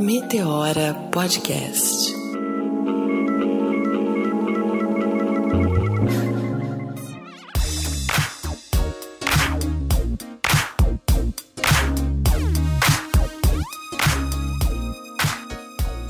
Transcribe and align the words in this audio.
Meteora 0.00 0.94
Podcast. 1.12 2.14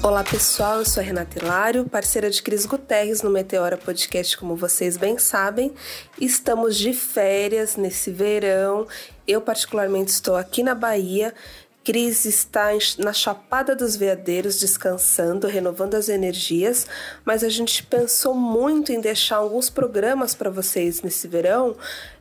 Olá 0.02 0.22
pessoal, 0.22 0.80
eu 0.80 0.84
sou 0.84 1.02
a 1.02 1.06
Renata 1.06 1.38
Hilário, 1.38 1.86
parceira 1.86 2.28
de 2.28 2.42
Cris 2.42 2.66
Guterres 2.66 3.22
no 3.22 3.30
Meteora 3.30 3.78
Podcast, 3.78 4.36
como 4.36 4.54
vocês 4.54 4.98
bem 4.98 5.16
sabem. 5.16 5.72
Estamos 6.20 6.76
de 6.76 6.92
férias 6.92 7.76
nesse 7.76 8.10
verão. 8.10 8.86
Eu, 9.26 9.40
particularmente, 9.40 10.10
estou 10.10 10.36
aqui 10.36 10.62
na 10.62 10.74
Bahia 10.74 11.32
Cris 11.88 12.26
está 12.26 12.68
na 12.98 13.14
Chapada 13.14 13.74
dos 13.74 13.96
Veadeiros 13.96 14.60
descansando, 14.60 15.46
renovando 15.46 15.94
as 15.94 16.10
energias, 16.10 16.86
mas 17.24 17.42
a 17.42 17.48
gente 17.48 17.82
pensou 17.82 18.34
muito 18.34 18.92
em 18.92 19.00
deixar 19.00 19.36
alguns 19.36 19.70
programas 19.70 20.34
para 20.34 20.50
vocês 20.50 21.00
nesse 21.00 21.26
verão, 21.26 21.74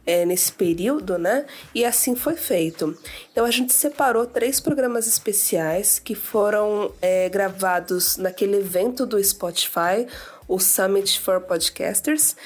é, 0.06 0.24
nesse 0.26 0.54
período, 0.54 1.18
né? 1.18 1.46
E 1.76 1.84
assim 1.84 2.16
foi 2.16 2.38
feito. 2.38 2.98
Então 3.34 3.44
a 3.44 3.52
gente 3.52 3.74
separou 3.74 4.26
três 4.26 4.62
programas 4.62 5.06
especiais 5.06 6.00
que 6.00 6.16
foram 6.16 6.94
é, 7.02 7.28
gravados 7.28 8.16
naquele 8.16 8.60
evento 8.60 9.06
do 9.06 9.22
Spotify, 9.22 10.08
o 10.48 10.60
Summit 10.60 11.20
for 11.20 11.42
Podcasters, 11.42 12.38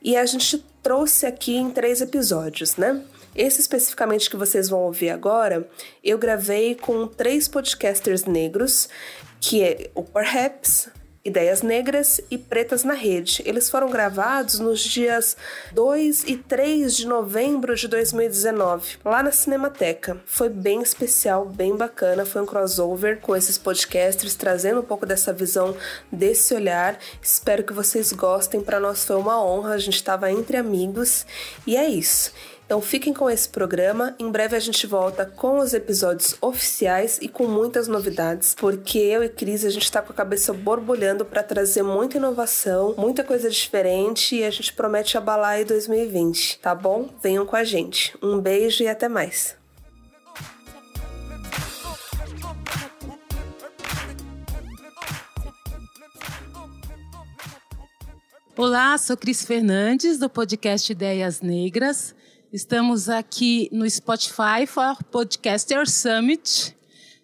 e 0.00 0.16
a 0.16 0.24
gente 0.24 0.64
trouxe 0.84 1.26
aqui 1.26 1.56
em 1.56 1.68
três 1.68 2.00
episódios, 2.00 2.76
né? 2.76 3.02
Esse 3.34 3.60
especificamente 3.60 4.28
que 4.28 4.36
vocês 4.36 4.68
vão 4.68 4.80
ouvir 4.80 5.10
agora, 5.10 5.68
eu 6.02 6.18
gravei 6.18 6.74
com 6.74 7.06
três 7.06 7.46
podcasters 7.46 8.24
negros, 8.24 8.88
que 9.40 9.62
é 9.62 9.90
o 9.94 10.02
Perhaps, 10.02 10.90
Ideias 11.22 11.60
Negras 11.60 12.18
e 12.30 12.38
Pretas 12.38 12.82
na 12.82 12.94
Rede. 12.94 13.42
Eles 13.44 13.68
foram 13.68 13.90
gravados 13.90 14.58
nos 14.58 14.80
dias 14.80 15.36
2 15.72 16.24
e 16.24 16.36
3 16.38 16.96
de 16.96 17.06
novembro 17.06 17.76
de 17.76 17.86
2019, 17.88 18.96
lá 19.04 19.22
na 19.22 19.30
Cinemateca. 19.30 20.18
Foi 20.24 20.48
bem 20.48 20.80
especial, 20.80 21.44
bem 21.44 21.76
bacana. 21.76 22.24
Foi 22.24 22.40
um 22.40 22.46
crossover 22.46 23.20
com 23.20 23.36
esses 23.36 23.58
podcasters, 23.58 24.34
trazendo 24.34 24.80
um 24.80 24.84
pouco 24.84 25.04
dessa 25.04 25.30
visão, 25.30 25.76
desse 26.10 26.54
olhar. 26.54 26.98
Espero 27.20 27.64
que 27.64 27.74
vocês 27.74 28.12
gostem. 28.12 28.62
Para 28.62 28.80
nós 28.80 29.04
foi 29.04 29.16
uma 29.16 29.44
honra, 29.44 29.74
a 29.74 29.78
gente 29.78 29.96
estava 29.96 30.32
entre 30.32 30.56
amigos. 30.56 31.26
E 31.66 31.76
é 31.76 31.86
isso. 31.86 32.32
Então 32.70 32.80
fiquem 32.80 33.12
com 33.12 33.28
esse 33.28 33.48
programa. 33.48 34.14
Em 34.16 34.30
breve 34.30 34.54
a 34.54 34.60
gente 34.60 34.86
volta 34.86 35.26
com 35.26 35.58
os 35.58 35.74
episódios 35.74 36.36
oficiais 36.40 37.18
e 37.20 37.28
com 37.28 37.48
muitas 37.48 37.88
novidades, 37.88 38.54
porque 38.54 38.96
eu 38.96 39.24
e 39.24 39.28
Cris 39.28 39.64
a 39.64 39.70
gente 39.70 39.82
está 39.82 40.00
com 40.00 40.12
a 40.12 40.14
cabeça 40.14 40.52
borbulhando 40.52 41.24
para 41.24 41.42
trazer 41.42 41.82
muita 41.82 42.18
inovação, 42.18 42.94
muita 42.96 43.24
coisa 43.24 43.50
diferente 43.50 44.36
e 44.36 44.44
a 44.44 44.50
gente 44.50 44.72
promete 44.72 45.18
abalar 45.18 45.54
aí 45.54 45.64
2020, 45.64 46.60
tá 46.60 46.72
bom? 46.72 47.10
Venham 47.20 47.44
com 47.44 47.56
a 47.56 47.64
gente. 47.64 48.16
Um 48.22 48.38
beijo 48.38 48.84
e 48.84 48.88
até 48.88 49.08
mais. 49.08 49.56
Olá, 58.56 58.96
sou 58.96 59.16
Cris 59.16 59.44
Fernandes, 59.44 60.18
do 60.18 60.30
podcast 60.30 60.92
Ideias 60.92 61.40
Negras. 61.40 62.14
Estamos 62.52 63.08
aqui 63.08 63.68
no 63.70 63.88
Spotify 63.88 64.66
for 64.66 65.00
Podcaster 65.04 65.88
Summit, 65.88 66.76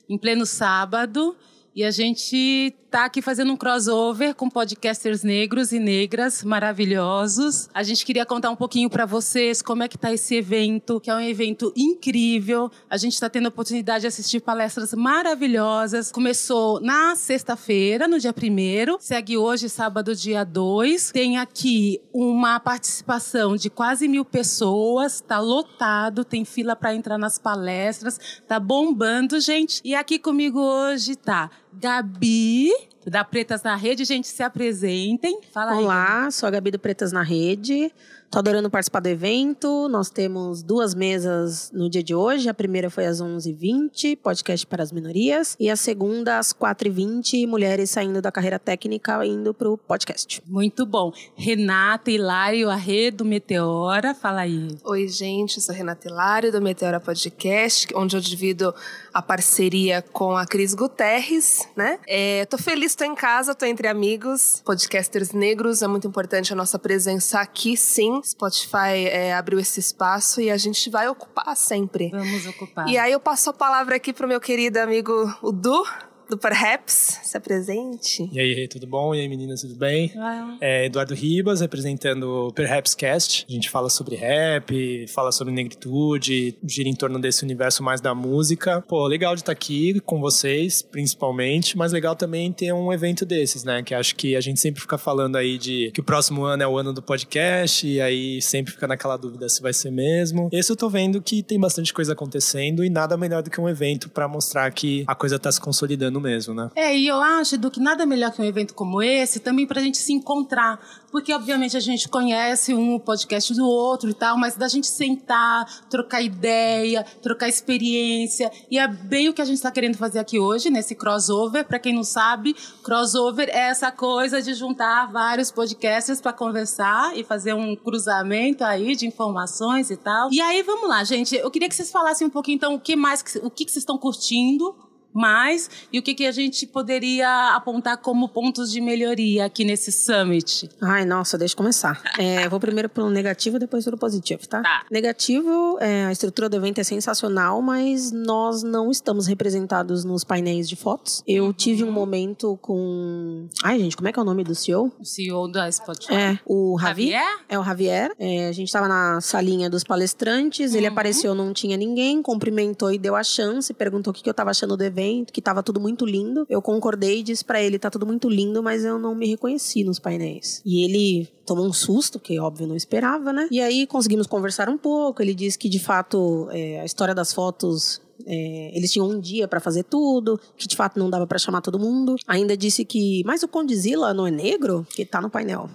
em 0.08 0.16
pleno 0.16 0.46
sábado, 0.46 1.36
e 1.74 1.82
a 1.82 1.90
gente 1.90 2.72
está 2.86 3.04
aqui 3.04 3.20
fazendo 3.20 3.52
um 3.52 3.56
crossover 3.56 4.34
com 4.34 4.48
podcasters 4.48 5.24
negros 5.24 5.72
e 5.72 5.78
negras 5.78 6.44
maravilhosos. 6.44 7.68
A 7.74 7.82
gente 7.82 8.06
queria 8.06 8.24
contar 8.24 8.48
um 8.48 8.56
pouquinho 8.56 8.88
para 8.88 9.04
vocês 9.04 9.60
como 9.60 9.82
é 9.82 9.88
que 9.88 9.96
está 9.96 10.12
esse 10.12 10.36
evento, 10.36 11.00
que 11.00 11.10
é 11.10 11.14
um 11.14 11.20
evento 11.20 11.72
incrível. 11.76 12.70
A 12.88 12.96
gente 12.96 13.14
está 13.14 13.28
tendo 13.28 13.46
a 13.46 13.48
oportunidade 13.48 14.02
de 14.02 14.06
assistir 14.06 14.40
palestras 14.40 14.94
maravilhosas. 14.94 16.12
Começou 16.12 16.80
na 16.80 17.16
sexta-feira, 17.16 18.06
no 18.06 18.20
dia 18.20 18.32
1 18.32 18.98
segue 19.00 19.36
hoje, 19.36 19.68
sábado, 19.68 20.14
dia 20.14 20.44
2. 20.44 21.10
Tem 21.10 21.38
aqui 21.38 22.00
uma 22.12 22.60
participação 22.60 23.56
de 23.56 23.68
quase 23.68 24.06
mil 24.06 24.24
pessoas, 24.24 25.16
está 25.16 25.40
lotado, 25.40 26.24
tem 26.24 26.44
fila 26.44 26.76
para 26.76 26.94
entrar 26.94 27.18
nas 27.18 27.36
palestras, 27.36 28.40
tá 28.46 28.60
bombando, 28.60 29.40
gente. 29.40 29.80
E 29.84 29.94
aqui 29.94 30.20
comigo 30.20 30.60
hoje 30.60 31.16
tá 31.16 31.50
Gabi, 31.78 32.70
da 33.06 33.22
Pretas 33.22 33.62
na 33.62 33.76
Rede. 33.76 34.04
Gente, 34.04 34.26
se 34.26 34.42
apresentem. 34.42 35.40
Fala 35.52 35.72
aí. 35.72 35.78
Olá, 35.78 36.30
sou 36.30 36.46
a 36.46 36.50
Gabi 36.50 36.70
do 36.70 36.78
Pretas 36.78 37.12
na 37.12 37.22
Rede. 37.22 37.92
Tô 38.30 38.40
adorando 38.40 38.68
participar 38.68 39.00
do 39.00 39.08
evento. 39.08 39.88
Nós 39.88 40.10
temos 40.10 40.62
duas 40.62 40.94
mesas 40.94 41.70
no 41.72 41.88
dia 41.88 42.02
de 42.02 42.14
hoje. 42.14 42.48
A 42.48 42.54
primeira 42.54 42.90
foi 42.90 43.06
às 43.06 43.20
11h20, 43.22 44.18
podcast 44.18 44.66
para 44.66 44.82
as 44.82 44.92
minorias. 44.92 45.56
E 45.58 45.70
a 45.70 45.76
segunda, 45.76 46.38
às 46.38 46.52
4h20, 46.52 47.46
mulheres 47.46 47.90
saindo 47.90 48.20
da 48.20 48.32
carreira 48.32 48.58
técnica 48.58 49.24
indo 49.24 49.54
para 49.54 49.70
o 49.70 49.78
podcast. 49.78 50.42
Muito 50.46 50.84
bom. 50.84 51.12
Renata 51.34 52.10
Hilário, 52.10 52.68
a 52.68 52.74
rede 52.74 53.18
do 53.18 53.24
Meteora. 53.24 54.14
Fala 54.14 54.40
aí. 54.40 54.76
Oi, 54.84 55.08
gente. 55.08 55.56
Eu 55.56 55.62
sou 55.62 55.74
Renata 55.74 56.08
Hilário, 56.08 56.50
do 56.52 56.60
Meteora 56.60 57.00
Podcast, 57.00 57.86
onde 57.94 58.16
eu 58.16 58.20
divido 58.20 58.74
a 59.14 59.22
parceria 59.22 60.02
com 60.12 60.36
a 60.36 60.44
Cris 60.44 60.74
Guterres, 60.74 61.66
né? 61.74 61.98
É, 62.06 62.44
tô 62.44 62.58
feliz, 62.58 62.94
tô 62.94 63.04
em 63.04 63.14
casa, 63.14 63.54
tô 63.54 63.64
entre 63.64 63.88
amigos, 63.88 64.60
podcasters 64.64 65.32
negros. 65.32 65.80
É 65.80 65.86
muito 65.86 66.06
importante 66.06 66.52
a 66.52 66.56
nossa 66.56 66.78
presença 66.78 67.40
aqui, 67.40 67.76
sim. 67.76 68.15
Spotify 68.22 69.06
é, 69.10 69.34
abriu 69.34 69.58
esse 69.58 69.80
espaço 69.80 70.40
e 70.40 70.50
a 70.50 70.56
gente 70.56 70.88
vai 70.90 71.08
ocupar 71.08 71.56
sempre. 71.56 72.10
Vamos 72.10 72.46
ocupar. 72.46 72.88
E 72.88 72.98
aí 72.98 73.12
eu 73.12 73.20
passo 73.20 73.50
a 73.50 73.52
palavra 73.52 73.96
aqui 73.96 74.12
pro 74.12 74.28
meu 74.28 74.40
querido 74.40 74.78
amigo 74.78 75.34
o 75.42 75.52
Du 75.52 75.84
do 76.28 76.36
Perhaps, 76.36 77.20
se 77.22 77.36
apresente. 77.36 78.28
E 78.32 78.40
aí, 78.40 78.68
tudo 78.68 78.86
bom? 78.86 79.14
E 79.14 79.20
aí, 79.20 79.28
meninas, 79.28 79.60
tudo 79.60 79.74
bem? 79.74 80.12
É 80.60 80.86
Eduardo 80.86 81.14
Ribas, 81.14 81.60
representando 81.60 82.48
o 82.48 82.52
Perhaps 82.52 82.94
Cast. 82.94 83.46
A 83.48 83.52
gente 83.52 83.70
fala 83.70 83.88
sobre 83.88 84.16
rap, 84.16 85.06
fala 85.08 85.30
sobre 85.30 85.52
negritude, 85.52 86.56
gira 86.64 86.88
em 86.88 86.94
torno 86.94 87.18
desse 87.18 87.44
universo 87.44 87.82
mais 87.82 88.00
da 88.00 88.14
música. 88.14 88.82
Pô, 88.82 89.06
legal 89.06 89.34
de 89.34 89.42
estar 89.42 89.52
aqui 89.52 90.00
com 90.00 90.20
vocês, 90.20 90.82
principalmente, 90.82 91.76
mas 91.76 91.92
legal 91.92 92.16
também 92.16 92.52
ter 92.52 92.72
um 92.72 92.92
evento 92.92 93.24
desses, 93.24 93.64
né? 93.64 93.82
Que 93.82 93.94
acho 93.94 94.16
que 94.16 94.34
a 94.34 94.40
gente 94.40 94.60
sempre 94.60 94.80
fica 94.80 94.98
falando 94.98 95.36
aí 95.36 95.58
de 95.58 95.90
que 95.92 96.00
o 96.00 96.04
próximo 96.04 96.44
ano 96.44 96.62
é 96.62 96.66
o 96.66 96.76
ano 96.76 96.92
do 96.92 97.02
podcast, 97.02 97.86
e 97.86 98.00
aí 98.00 98.42
sempre 98.42 98.72
fica 98.72 98.86
naquela 98.86 99.16
dúvida 99.16 99.48
se 99.48 99.62
vai 99.62 99.72
ser 99.72 99.90
mesmo. 99.90 100.48
Esse 100.52 100.72
eu 100.72 100.76
tô 100.76 100.88
vendo 100.88 101.22
que 101.22 101.42
tem 101.42 101.58
bastante 101.58 101.92
coisa 101.92 102.12
acontecendo 102.12 102.84
e 102.84 102.90
nada 102.90 103.16
melhor 103.16 103.42
do 103.42 103.50
que 103.50 103.60
um 103.60 103.68
evento 103.68 104.08
para 104.10 104.26
mostrar 104.26 104.70
que 104.72 105.04
a 105.06 105.14
coisa 105.14 105.38
tá 105.38 105.50
se 105.52 105.60
consolidando 105.60 106.15
mesmo, 106.20 106.54
né? 106.54 106.70
É, 106.74 106.96
e 106.96 107.06
eu 107.06 107.20
acho 107.20 107.58
do 107.58 107.70
que 107.70 107.80
nada 107.80 108.06
melhor 108.06 108.32
que 108.32 108.40
um 108.40 108.44
evento 108.44 108.74
como 108.74 109.02
esse 109.02 109.40
também 109.40 109.66
para 109.66 109.80
a 109.80 109.82
gente 109.82 109.98
se 109.98 110.12
encontrar. 110.12 110.80
Porque, 111.10 111.32
obviamente, 111.32 111.76
a 111.76 111.80
gente 111.80 112.08
conhece 112.08 112.74
um 112.74 112.98
podcast 112.98 113.54
do 113.54 113.66
outro 113.66 114.10
e 114.10 114.14
tal, 114.14 114.36
mas 114.36 114.54
da 114.54 114.68
gente 114.68 114.86
sentar, 114.86 115.64
trocar 115.88 116.20
ideia, 116.20 117.04
trocar 117.22 117.48
experiência. 117.48 118.50
E 118.70 118.78
é 118.78 118.86
bem 118.86 119.28
o 119.28 119.32
que 119.32 119.40
a 119.40 119.44
gente 119.44 119.56
está 119.56 119.70
querendo 119.70 119.96
fazer 119.96 120.18
aqui 120.18 120.38
hoje, 120.38 120.68
nesse 120.68 120.94
crossover. 120.94 121.64
Para 121.64 121.78
quem 121.78 121.94
não 121.94 122.04
sabe, 122.04 122.54
crossover 122.82 123.48
é 123.48 123.68
essa 123.68 123.90
coisa 123.90 124.42
de 124.42 124.52
juntar 124.52 125.10
vários 125.10 125.50
podcasts 125.50 126.20
para 126.20 126.32
conversar 126.32 127.16
e 127.16 127.24
fazer 127.24 127.54
um 127.54 127.74
cruzamento 127.74 128.62
aí 128.62 128.94
de 128.94 129.06
informações 129.06 129.90
e 129.90 129.96
tal. 129.96 130.28
E 130.30 130.40
aí, 130.40 130.62
vamos 130.62 130.88
lá, 130.88 131.02
gente. 131.02 131.34
Eu 131.34 131.50
queria 131.50 131.68
que 131.68 131.74
vocês 131.74 131.90
falassem 131.90 132.26
um 132.26 132.30
pouquinho, 132.30 132.56
então, 132.56 132.74
o 132.74 132.80
que 132.80 132.94
mais, 132.94 133.24
o 133.42 133.48
que 133.48 133.64
vocês 133.64 133.78
estão 133.78 133.96
curtindo 133.96 134.85
mais 135.16 135.68
e 135.92 135.98
o 135.98 136.02
que, 136.02 136.14
que 136.14 136.26
a 136.26 136.32
gente 136.32 136.66
poderia 136.66 137.54
apontar 137.54 137.96
como 137.96 138.28
pontos 138.28 138.70
de 138.70 138.80
melhoria 138.80 139.44
aqui 139.46 139.64
nesse 139.64 139.90
summit? 139.90 140.68
Ai, 140.80 141.04
nossa, 141.04 141.38
deixa 141.38 141.54
eu 141.54 141.56
começar. 141.56 142.02
É, 142.18 142.48
vou 142.48 142.58
primeiro 142.58 142.88
pelo 142.88 143.10
negativo, 143.10 143.58
depois 143.58 143.84
pelo 143.84 143.98
positivo, 143.98 144.48
tá? 144.48 144.62
Tá. 144.62 144.86
Negativo, 144.90 145.76
é, 145.80 146.06
a 146.06 146.12
estrutura 146.12 146.48
do 146.48 146.56
evento 146.56 146.80
é 146.80 146.84
sensacional, 146.84 147.60
mas 147.60 148.10
nós 148.10 148.62
não 148.62 148.90
estamos 148.90 149.26
representados 149.26 150.02
nos 150.02 150.24
painéis 150.24 150.66
de 150.66 150.76
fotos. 150.76 151.22
Eu 151.26 151.52
tive 151.52 151.84
um 151.84 151.92
momento 151.92 152.58
com. 152.62 153.48
Ai, 153.62 153.78
gente, 153.78 153.96
como 153.96 154.08
é 154.08 154.12
que 154.12 154.18
é 154.18 154.22
o 154.22 154.24
nome 154.24 154.44
do 154.44 154.54
CEO? 154.54 154.90
O 154.98 155.04
CEO 155.04 155.46
da 155.46 155.70
Spotify. 155.70 156.14
É, 156.14 156.38
o 156.46 156.78
Javi. 156.80 157.10
Javier? 157.10 157.38
É 157.48 157.58
o 157.58 157.62
Javier. 157.62 158.12
É, 158.18 158.48
a 158.48 158.52
gente 158.52 158.68
estava 158.68 158.88
na 158.88 159.20
salinha 159.20 159.68
dos 159.68 159.84
palestrantes, 159.84 160.74
ele 160.74 160.86
apareceu, 160.86 161.34
não 161.34 161.52
tinha 161.52 161.76
ninguém, 161.76 162.22
cumprimentou 162.22 162.90
e 162.90 162.98
deu 162.98 163.14
a 163.14 163.22
chance, 163.22 163.72
perguntou 163.74 164.10
o 164.10 164.14
que, 164.14 164.22
que 164.22 164.28
eu 164.28 164.32
estava 164.32 164.50
achando 164.50 164.76
do 164.76 164.82
evento 164.82 165.05
evento, 165.06 165.32
que 165.32 165.40
tava 165.40 165.62
tudo 165.62 165.80
muito 165.80 166.04
lindo. 166.04 166.46
Eu 166.48 166.60
concordei 166.60 167.20
e 167.20 167.22
disse 167.22 167.44
para 167.44 167.62
ele: 167.62 167.78
tá 167.78 167.90
tudo 167.90 168.06
muito 168.06 168.28
lindo, 168.28 168.62
mas 168.62 168.84
eu 168.84 168.98
não 168.98 169.14
me 169.14 169.26
reconheci 169.26 169.84
nos 169.84 169.98
painéis. 169.98 170.62
E 170.64 170.84
ele 170.84 171.28
tomou 171.44 171.66
um 171.66 171.72
susto, 171.72 172.18
que 172.18 172.38
óbvio 172.38 172.66
não 172.66 172.76
esperava, 172.76 173.32
né? 173.32 173.48
E 173.50 173.60
aí 173.60 173.86
conseguimos 173.86 174.26
conversar 174.26 174.68
um 174.68 174.78
pouco. 174.78 175.22
Ele 175.22 175.34
disse 175.34 175.58
que 175.58 175.68
de 175.68 175.78
fato 175.78 176.48
é, 176.50 176.80
a 176.80 176.84
história 176.84 177.14
das 177.14 177.32
fotos 177.32 178.00
é, 178.26 178.76
eles 178.76 178.92
tinham 178.92 179.08
um 179.08 179.20
dia 179.20 179.46
para 179.46 179.60
fazer 179.60 179.84
tudo, 179.84 180.40
que 180.56 180.66
de 180.66 180.76
fato 180.76 180.98
não 180.98 181.10
dava 181.10 181.26
para 181.26 181.38
chamar 181.38 181.60
todo 181.60 181.78
mundo. 181.78 182.16
Ainda 182.26 182.56
disse 182.56 182.84
que, 182.84 183.22
mas 183.24 183.42
o 183.42 183.48
Condizila 183.48 184.12
não 184.12 184.26
é 184.26 184.30
negro? 184.30 184.86
Que 184.90 185.04
tá 185.04 185.20
no 185.20 185.30
painel. 185.30 185.68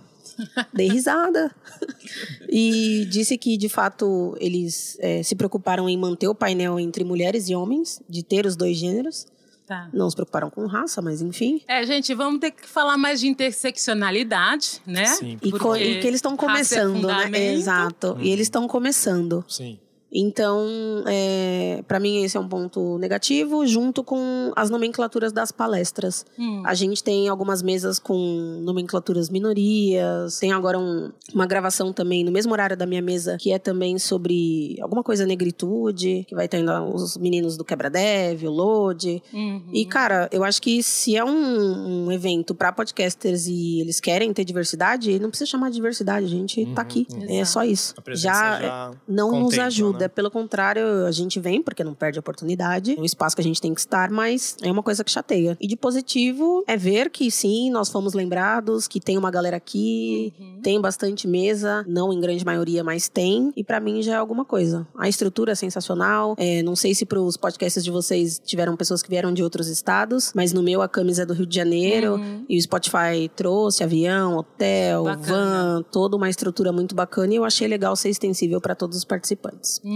Dei 0.73 0.87
risada. 0.87 1.53
e 2.49 3.05
disse 3.09 3.37
que, 3.37 3.57
de 3.57 3.69
fato, 3.69 4.35
eles 4.39 4.97
é, 4.99 5.23
se 5.23 5.35
preocuparam 5.35 5.87
em 5.87 5.97
manter 5.97 6.27
o 6.27 6.35
painel 6.35 6.79
entre 6.79 7.03
mulheres 7.03 7.49
e 7.49 7.55
homens, 7.55 8.01
de 8.09 8.23
ter 8.23 8.45
os 8.45 8.55
dois 8.55 8.77
gêneros. 8.77 9.25
Tá. 9.65 9.89
Não 9.93 10.09
se 10.09 10.15
preocuparam 10.15 10.49
com 10.49 10.65
raça, 10.65 11.01
mas 11.01 11.21
enfim. 11.21 11.61
É, 11.65 11.85
gente, 11.85 12.13
vamos 12.13 12.41
ter 12.41 12.51
que 12.51 12.67
falar 12.67 12.97
mais 12.97 13.21
de 13.21 13.27
interseccionalidade, 13.27 14.81
né? 14.85 15.05
Sim. 15.05 15.39
E, 15.41 15.47
e 15.47 15.99
que 15.99 16.07
eles 16.07 16.15
estão 16.15 16.33
é 16.33 16.37
começando, 16.37 17.09
é 17.09 17.29
né? 17.29 17.53
Exato. 17.53 18.15
Hum. 18.17 18.21
E 18.21 18.31
eles 18.31 18.47
estão 18.47 18.67
começando. 18.67 19.45
Sim. 19.47 19.79
Então, 20.13 20.67
é, 21.07 21.83
para 21.87 21.99
mim, 21.99 22.23
esse 22.23 22.35
é 22.35 22.39
um 22.39 22.47
ponto 22.47 22.97
negativo, 22.97 23.65
junto 23.65 24.03
com 24.03 24.51
as 24.55 24.69
nomenclaturas 24.69 25.31
das 25.31 25.51
palestras. 25.51 26.25
Hum. 26.37 26.63
A 26.65 26.73
gente 26.73 27.01
tem 27.01 27.29
algumas 27.29 27.61
mesas 27.61 27.97
com 27.97 28.17
nomenclaturas 28.61 29.29
minorias, 29.29 30.37
tem 30.39 30.51
agora 30.51 30.77
um, 30.77 31.11
uma 31.33 31.45
gravação 31.45 31.93
também 31.93 32.23
no 32.23 32.31
mesmo 32.31 32.51
horário 32.51 32.75
da 32.75 32.85
minha 32.85 33.01
mesa, 33.01 33.37
que 33.39 33.53
é 33.53 33.59
também 33.59 33.97
sobre 33.97 34.77
alguma 34.81 35.01
coisa 35.01 35.25
negritude, 35.25 36.25
que 36.27 36.35
vai 36.35 36.47
tendo 36.47 36.71
os 36.93 37.15
meninos 37.17 37.55
do 37.55 37.63
Quebra-Dev, 37.63 38.43
o 38.43 38.51
Load. 38.51 39.23
Uhum. 39.31 39.63
E, 39.71 39.85
cara, 39.85 40.27
eu 40.31 40.43
acho 40.43 40.61
que 40.61 40.83
se 40.83 41.15
é 41.15 41.23
um, 41.23 42.05
um 42.05 42.11
evento 42.11 42.53
para 42.53 42.71
podcasters 42.73 43.47
e 43.47 43.79
eles 43.79 43.99
querem 44.01 44.33
ter 44.33 44.43
diversidade, 44.43 45.19
não 45.19 45.29
precisa 45.29 45.49
chamar 45.49 45.69
de 45.69 45.75
diversidade, 45.75 46.25
a 46.25 46.29
gente 46.29 46.63
tá 46.63 46.69
uhum. 46.69 46.75
tá 46.75 46.81
aqui. 46.81 47.07
Uhum. 47.13 47.25
É 47.29 47.45
só 47.45 47.63
isso. 47.63 47.95
Já, 48.09 48.61
já 48.61 48.91
não 49.07 49.39
nos 49.39 49.57
ajuda. 49.57 49.99
Né? 49.99 50.00
Vida. 50.01 50.09
Pelo 50.09 50.31
contrário, 50.31 51.05
a 51.05 51.11
gente 51.11 51.39
vem 51.39 51.61
porque 51.61 51.83
não 51.83 51.93
perde 51.93 52.17
a 52.17 52.21
oportunidade. 52.21 52.95
É 52.97 52.99
um 52.99 53.05
espaço 53.05 53.35
que 53.35 53.41
a 53.41 53.43
gente 53.45 53.61
tem 53.61 53.73
que 53.73 53.79
estar, 53.79 54.09
mas 54.09 54.55
é 54.61 54.71
uma 54.71 54.81
coisa 54.81 55.03
que 55.03 55.11
chateia. 55.11 55.57
E 55.59 55.67
de 55.67 55.75
positivo 55.75 56.63
é 56.67 56.75
ver 56.75 57.09
que 57.09 57.29
sim, 57.29 57.69
nós 57.69 57.89
fomos 57.89 58.13
lembrados, 58.13 58.87
que 58.87 58.99
tem 58.99 59.17
uma 59.17 59.29
galera 59.29 59.57
aqui, 59.57 60.33
uhum. 60.39 60.61
tem 60.61 60.81
bastante 60.81 61.27
mesa, 61.27 61.85
não 61.87 62.11
em 62.11 62.19
grande 62.19 62.45
maioria, 62.45 62.83
mas 62.83 63.07
tem. 63.07 63.51
E 63.55 63.63
para 63.63 63.79
mim 63.79 64.01
já 64.01 64.13
é 64.13 64.15
alguma 64.15 64.45
coisa. 64.45 64.87
A 64.97 65.07
estrutura 65.07 65.51
é 65.51 65.55
sensacional. 65.55 66.35
É, 66.37 66.63
não 66.63 66.75
sei 66.75 66.95
se 66.95 67.05
para 67.05 67.19
os 67.19 67.37
podcasts 67.37 67.83
de 67.83 67.91
vocês 67.91 68.41
tiveram 68.43 68.75
pessoas 68.75 69.03
que 69.03 69.09
vieram 69.09 69.33
de 69.33 69.43
outros 69.43 69.67
estados, 69.67 70.31
mas 70.35 70.53
no 70.53 70.63
meu 70.63 70.81
a 70.81 70.89
camisa 70.89 71.23
é 71.23 71.25
do 71.25 71.33
Rio 71.33 71.45
de 71.45 71.55
Janeiro 71.55 72.15
uhum. 72.15 72.45
e 72.47 72.57
o 72.57 72.61
Spotify 72.61 73.29
trouxe 73.35 73.83
avião, 73.83 74.37
hotel, 74.37 75.03
bacana. 75.03 75.25
van, 75.25 75.83
toda 75.91 76.15
uma 76.15 76.29
estrutura 76.29 76.71
muito 76.71 76.95
bacana 76.95 77.33
e 77.33 77.35
eu 77.37 77.45
achei 77.45 77.67
legal 77.67 77.95
ser 77.95 78.09
extensível 78.09 78.59
para 78.61 78.75
todos 78.75 78.97
os 78.97 79.03
participantes. 79.03 79.81
Uhum. 79.83 79.90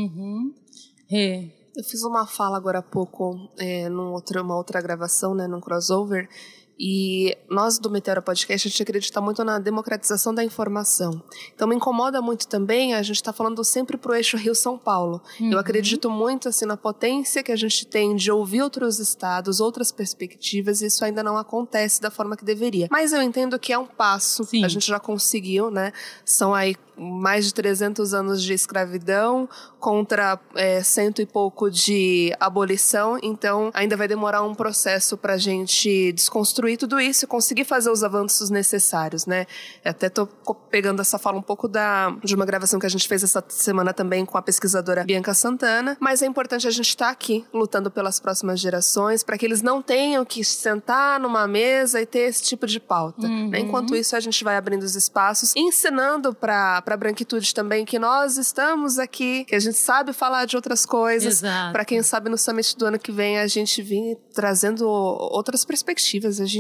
É. 1.12 1.50
Eu 1.76 1.84
fiz 1.84 2.04
uma 2.04 2.26
fala 2.26 2.58
agora 2.58 2.80
há 2.80 2.82
pouco, 2.82 3.50
é, 3.58 3.90
numa 3.90 4.12
outra, 4.12 4.42
uma 4.42 4.56
outra 4.56 4.82
gravação, 4.82 5.36
né, 5.36 5.46
num 5.46 5.60
crossover, 5.60 6.30
e 6.78 7.38
nós 7.50 7.80
do 7.80 7.90
Meteora 7.90 8.22
Podcast, 8.22 8.68
a 8.68 8.72
gente 8.72 8.84
acredita 8.84 9.22
muito 9.22 9.44
na 9.44 9.60
democratização 9.60 10.34
da 10.34 10.44
informação. 10.44 11.24
Então 11.54 11.68
me 11.68 11.76
incomoda 11.76 12.22
muito 12.22 12.48
também, 12.48 12.94
a 12.94 13.02
gente 13.02 13.16
está 13.16 13.32
falando 13.32 13.64
sempre 13.64 13.98
para 13.98 14.12
o 14.12 14.16
eixo 14.16 14.36
Rio-São 14.36 14.78
Paulo. 14.78 15.22
Uhum. 15.40 15.54
Eu 15.54 15.60
acredito 15.60 16.10
muito 16.10 16.50
assim 16.50 16.66
na 16.66 16.76
potência 16.76 17.42
que 17.42 17.52
a 17.52 17.56
gente 17.56 17.86
tem 17.86 18.16
de 18.16 18.32
ouvir 18.32 18.62
outros 18.62 19.00
estados, 19.00 19.60
outras 19.60 19.92
perspectivas, 19.92 20.82
e 20.82 20.88
isso 20.88 21.06
ainda 21.06 21.24
não 21.24 21.38
acontece 21.38 22.02
da 22.02 22.12
forma 22.12 22.36
que 22.36 22.44
deveria. 22.44 22.88
Mas 22.92 23.14
eu 23.14 23.22
entendo 23.22 23.58
que 23.58 23.72
é 23.72 23.78
um 23.78 23.88
passo, 23.88 24.44
Sim. 24.44 24.66
a 24.66 24.68
gente 24.68 24.86
já 24.86 25.00
conseguiu, 25.00 25.72
né? 25.72 25.94
São 26.26 26.54
aí 26.54 26.76
mais 26.98 27.46
de 27.46 27.54
300 27.54 28.14
anos 28.14 28.42
de 28.42 28.54
escravidão 28.54 29.50
contra 29.80 30.40
é, 30.56 30.82
cento 30.82 31.22
e 31.22 31.26
pouco 31.26 31.70
de 31.70 32.34
abolição, 32.40 33.20
então 33.22 33.70
ainda 33.74 33.98
vai 33.98 34.08
demorar 34.08 34.44
um 34.44 34.56
processo 34.56 35.18
para 35.18 35.34
a 35.34 35.38
gente 35.38 36.14
desconstruir 36.14 36.65
tudo 36.78 37.00
isso 37.00 37.26
e 37.26 37.28
conseguir 37.28 37.66
fazer 37.66 37.90
os 37.90 38.04
avanços 38.04 38.50
necessários, 38.50 39.26
né? 39.26 39.46
Até 39.84 40.10
tô 40.10 40.28
pegando 40.70 41.02
essa 41.02 41.18
fala 41.18 41.38
um 41.38 41.42
pouco 41.42 41.68
da, 41.68 42.10
de 42.24 42.36
uma 42.36 42.46
gravação 42.46 42.80
que 42.80 42.86
a 42.86 42.90
gente 42.90 43.08
fez 43.08 43.24
essa 43.24 43.44
semana 43.48 43.94
também 43.94 44.26
com 44.26 44.38
a 44.38 44.42
pesquisadora 44.42 45.04
Bianca 45.04 45.34
Santana, 45.34 45.98
mas 46.00 46.22
é 46.22 46.26
importante 46.26 46.68
a 46.68 46.72
gente 46.72 46.90
estar 46.90 47.06
tá 47.06 47.12
aqui 47.12 47.46
lutando 47.54 47.92
pelas 47.92 48.20
próximas 48.20 48.60
gerações 48.60 49.24
para 49.24 49.38
que 49.38 49.46
eles 49.46 49.62
não 49.62 49.82
tenham 49.82 50.26
que 50.26 50.44
sentar 50.44 51.20
numa 51.20 51.48
mesa 51.48 52.02
e 52.02 52.06
ter 52.06 52.30
esse 52.30 52.44
tipo 52.44 52.66
de 52.66 52.80
pauta. 52.80 53.28
Uhum. 53.28 53.50
Né? 53.50 53.60
Enquanto 53.60 53.96
isso, 53.96 54.16
a 54.16 54.20
gente 54.20 54.44
vai 54.44 54.58
abrindo 54.58 54.84
os 54.84 54.96
espaços, 54.96 55.54
ensinando 55.56 56.34
para 56.34 56.82
para 56.82 56.96
a 56.96 56.98
branquitude 56.98 57.54
também 57.54 57.86
que 57.86 58.00
nós 58.00 58.38
estamos 58.38 58.98
aqui, 58.98 59.44
que 59.46 59.56
a 59.56 59.60
gente 59.60 59.78
sabe 59.78 60.14
falar 60.14 60.46
de 60.46 60.56
outras 60.56 60.86
coisas. 60.86 61.42
Para 61.72 61.86
quem 61.86 62.02
sabe 62.02 62.30
no 62.30 62.38
summit 62.38 62.78
do 62.78 62.86
ano 62.86 63.00
que 63.00 63.12
vem 63.12 63.40
a 63.40 63.48
gente 63.48 63.82
vir 63.82 64.18
trazendo 64.34 64.88
outras 64.88 65.66
perspectivas. 65.66 66.40
A 66.40 66.46
gente 66.46 66.55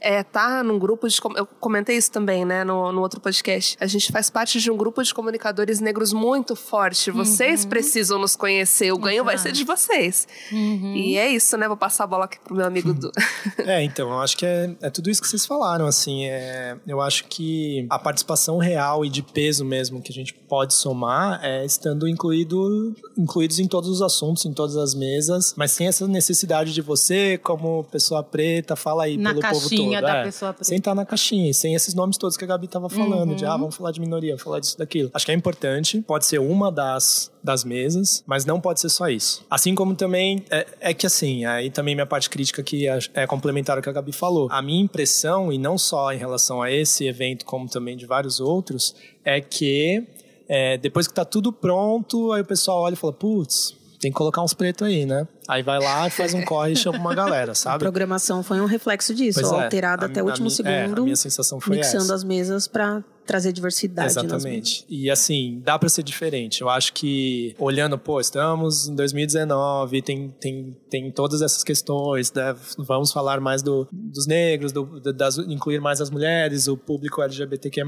é, 0.00 0.22
tá 0.22 0.62
num 0.62 0.78
grupo 0.78 1.08
de 1.08 1.20
eu 1.36 1.46
comentei 1.46 1.96
isso 1.96 2.10
também, 2.10 2.44
né, 2.44 2.64
no, 2.64 2.92
no 2.92 3.00
outro 3.00 3.20
podcast. 3.20 3.76
A 3.80 3.86
gente 3.86 4.10
faz 4.10 4.30
parte 4.30 4.60
de 4.60 4.70
um 4.70 4.76
grupo 4.76 5.02
de 5.02 5.12
comunicadores 5.12 5.80
negros 5.80 6.12
muito 6.12 6.56
forte. 6.56 7.10
Vocês 7.10 7.64
uhum. 7.64 7.70
precisam 7.70 8.18
nos 8.18 8.34
conhecer. 8.34 8.92
O 8.92 8.98
ganho 8.98 9.16
Exato. 9.16 9.26
vai 9.26 9.38
ser 9.38 9.52
de 9.52 9.64
vocês. 9.64 10.26
Uhum. 10.50 10.94
E 10.96 11.16
é 11.16 11.28
isso, 11.28 11.56
né? 11.56 11.68
Vou 11.68 11.76
passar 11.76 12.04
a 12.04 12.06
bola 12.06 12.24
aqui 12.24 12.38
pro 12.40 12.54
meu 12.54 12.66
amigo 12.66 12.92
Du. 12.92 13.10
é, 13.66 13.82
então, 13.82 14.10
eu 14.10 14.20
acho 14.20 14.36
que 14.36 14.46
é, 14.46 14.74
é 14.80 14.90
tudo 14.90 15.10
isso 15.10 15.20
que 15.20 15.28
vocês 15.28 15.44
falaram, 15.44 15.86
assim. 15.86 16.24
É, 16.24 16.76
eu 16.86 17.00
acho 17.00 17.24
que 17.24 17.86
a 17.90 17.98
participação 17.98 18.58
real 18.58 19.04
e 19.04 19.08
de 19.08 19.22
peso 19.22 19.50
peso 19.60 19.64
mesmo 19.64 20.00
que 20.00 20.12
a 20.12 20.14
gente 20.14 20.32
pode 20.32 20.74
somar 20.74 21.40
é 21.42 21.64
estando 21.64 22.08
incluído, 22.08 22.94
incluídos 23.16 23.58
em 23.58 23.66
todos 23.66 23.88
os 23.88 24.00
assuntos, 24.00 24.44
em 24.44 24.52
todas 24.52 24.76
as 24.76 24.94
mesas, 24.94 25.54
mas 25.56 25.72
sem 25.72 25.86
essa 25.86 26.06
necessidade 26.06 26.72
de 26.72 26.80
você, 26.80 27.38
como 27.38 27.84
pessoa 27.84 28.22
preta, 28.22 28.76
fala 28.76 29.04
aí 29.04 29.16
na 29.34 29.40
pelo 29.40 29.52
povo 29.52 29.70
todo. 29.70 30.00
Da 30.00 30.16
é, 30.16 30.24
pessoa 30.24 30.52
preta. 30.52 30.64
Sem 30.64 30.78
estar 30.78 30.94
na 30.94 31.04
caixinha, 31.04 31.52
sem 31.52 31.74
esses 31.74 31.94
nomes 31.94 32.16
todos 32.16 32.36
que 32.36 32.44
a 32.44 32.46
Gabi 32.46 32.66
estava 32.66 32.88
falando, 32.88 33.30
uhum. 33.30 33.36
de 33.36 33.44
ah, 33.44 33.56
vamos 33.56 33.74
falar 33.74 33.92
de 33.92 34.00
minoria, 34.00 34.32
vamos 34.32 34.42
falar 34.42 34.60
disso, 34.60 34.78
daquilo. 34.78 35.10
Acho 35.12 35.26
que 35.26 35.32
é 35.32 35.34
importante, 35.34 36.00
pode 36.02 36.26
ser 36.26 36.40
uma 36.40 36.70
das, 36.70 37.30
das 37.42 37.64
mesas, 37.64 38.22
mas 38.26 38.44
não 38.44 38.60
pode 38.60 38.80
ser 38.80 38.88
só 38.88 39.08
isso. 39.08 39.44
Assim 39.50 39.74
como 39.74 39.94
também, 39.94 40.44
é, 40.50 40.66
é 40.80 40.94
que 40.94 41.06
assim, 41.06 41.44
aí 41.44 41.70
também 41.70 41.94
minha 41.94 42.06
parte 42.06 42.28
crítica 42.28 42.62
que 42.62 42.88
é, 42.88 42.98
é 43.14 43.26
complementar 43.26 43.78
o 43.78 43.82
que 43.82 43.88
a 43.88 43.92
Gabi 43.92 44.12
falou. 44.12 44.48
A 44.50 44.62
minha 44.62 44.82
impressão, 44.82 45.52
e 45.52 45.58
não 45.58 45.76
só 45.78 46.12
em 46.12 46.18
relação 46.18 46.62
a 46.62 46.70
esse 46.70 47.06
evento, 47.06 47.44
como 47.44 47.68
também 47.68 47.96
de 47.96 48.06
vários 48.06 48.40
outros, 48.40 48.94
é 49.24 49.40
que 49.40 50.06
é, 50.48 50.76
depois 50.78 51.06
que 51.06 51.14
tá 51.14 51.24
tudo 51.24 51.52
pronto, 51.52 52.32
aí 52.32 52.42
o 52.42 52.44
pessoal 52.44 52.82
olha 52.82 52.94
e 52.94 52.96
fala, 52.96 53.12
putz, 53.12 53.76
tem 54.00 54.10
que 54.10 54.16
colocar 54.16 54.42
uns 54.42 54.54
pretos 54.54 54.88
aí, 54.88 55.04
né? 55.04 55.28
Aí 55.46 55.62
vai 55.62 55.78
lá 55.78 56.06
e 56.06 56.10
faz 56.10 56.32
um 56.32 56.42
corre 56.42 56.72
e 56.72 56.76
chama 56.76 56.98
uma 56.98 57.14
galera, 57.14 57.54
sabe? 57.54 57.76
A 57.76 57.78
programação 57.78 58.42
foi 58.42 58.58
um 58.60 58.64
reflexo 58.64 59.14
disso, 59.14 59.40
ó, 59.44 59.60
é, 59.60 59.64
alterada 59.64 60.06
até 60.06 60.22
o 60.22 60.26
último 60.26 60.48
a, 60.48 60.50
segundo. 60.50 60.72
É, 60.72 60.84
a 60.84 61.02
minha 61.02 61.16
sensação 61.16 61.60
foi 61.60 61.76
mixando 61.76 62.04
essa. 62.04 62.14
as 62.14 62.24
mesas 62.24 62.66
para 62.66 63.04
trazer 63.30 63.52
diversidade. 63.52 64.10
Exatamente. 64.10 64.84
E 64.88 65.08
assim, 65.08 65.60
dá 65.64 65.78
para 65.78 65.88
ser 65.88 66.02
diferente. 66.02 66.62
Eu 66.62 66.68
acho 66.68 66.92
que 66.92 67.54
olhando, 67.60 67.96
pô, 67.96 68.20
estamos 68.20 68.88
em 68.88 68.94
2019, 68.96 70.02
tem, 70.02 70.34
tem, 70.40 70.76
tem 70.90 71.12
todas 71.12 71.40
essas 71.40 71.62
questões, 71.62 72.32
né? 72.32 72.56
vamos 72.78 73.12
falar 73.12 73.40
mais 73.40 73.62
do, 73.62 73.86
dos 73.92 74.26
negros, 74.26 74.72
do, 74.72 75.00
das, 75.12 75.38
incluir 75.38 75.80
mais 75.80 76.00
as 76.00 76.10
mulheres, 76.10 76.66
o 76.66 76.76
público 76.76 77.22
LGBTQ+, 77.22 77.82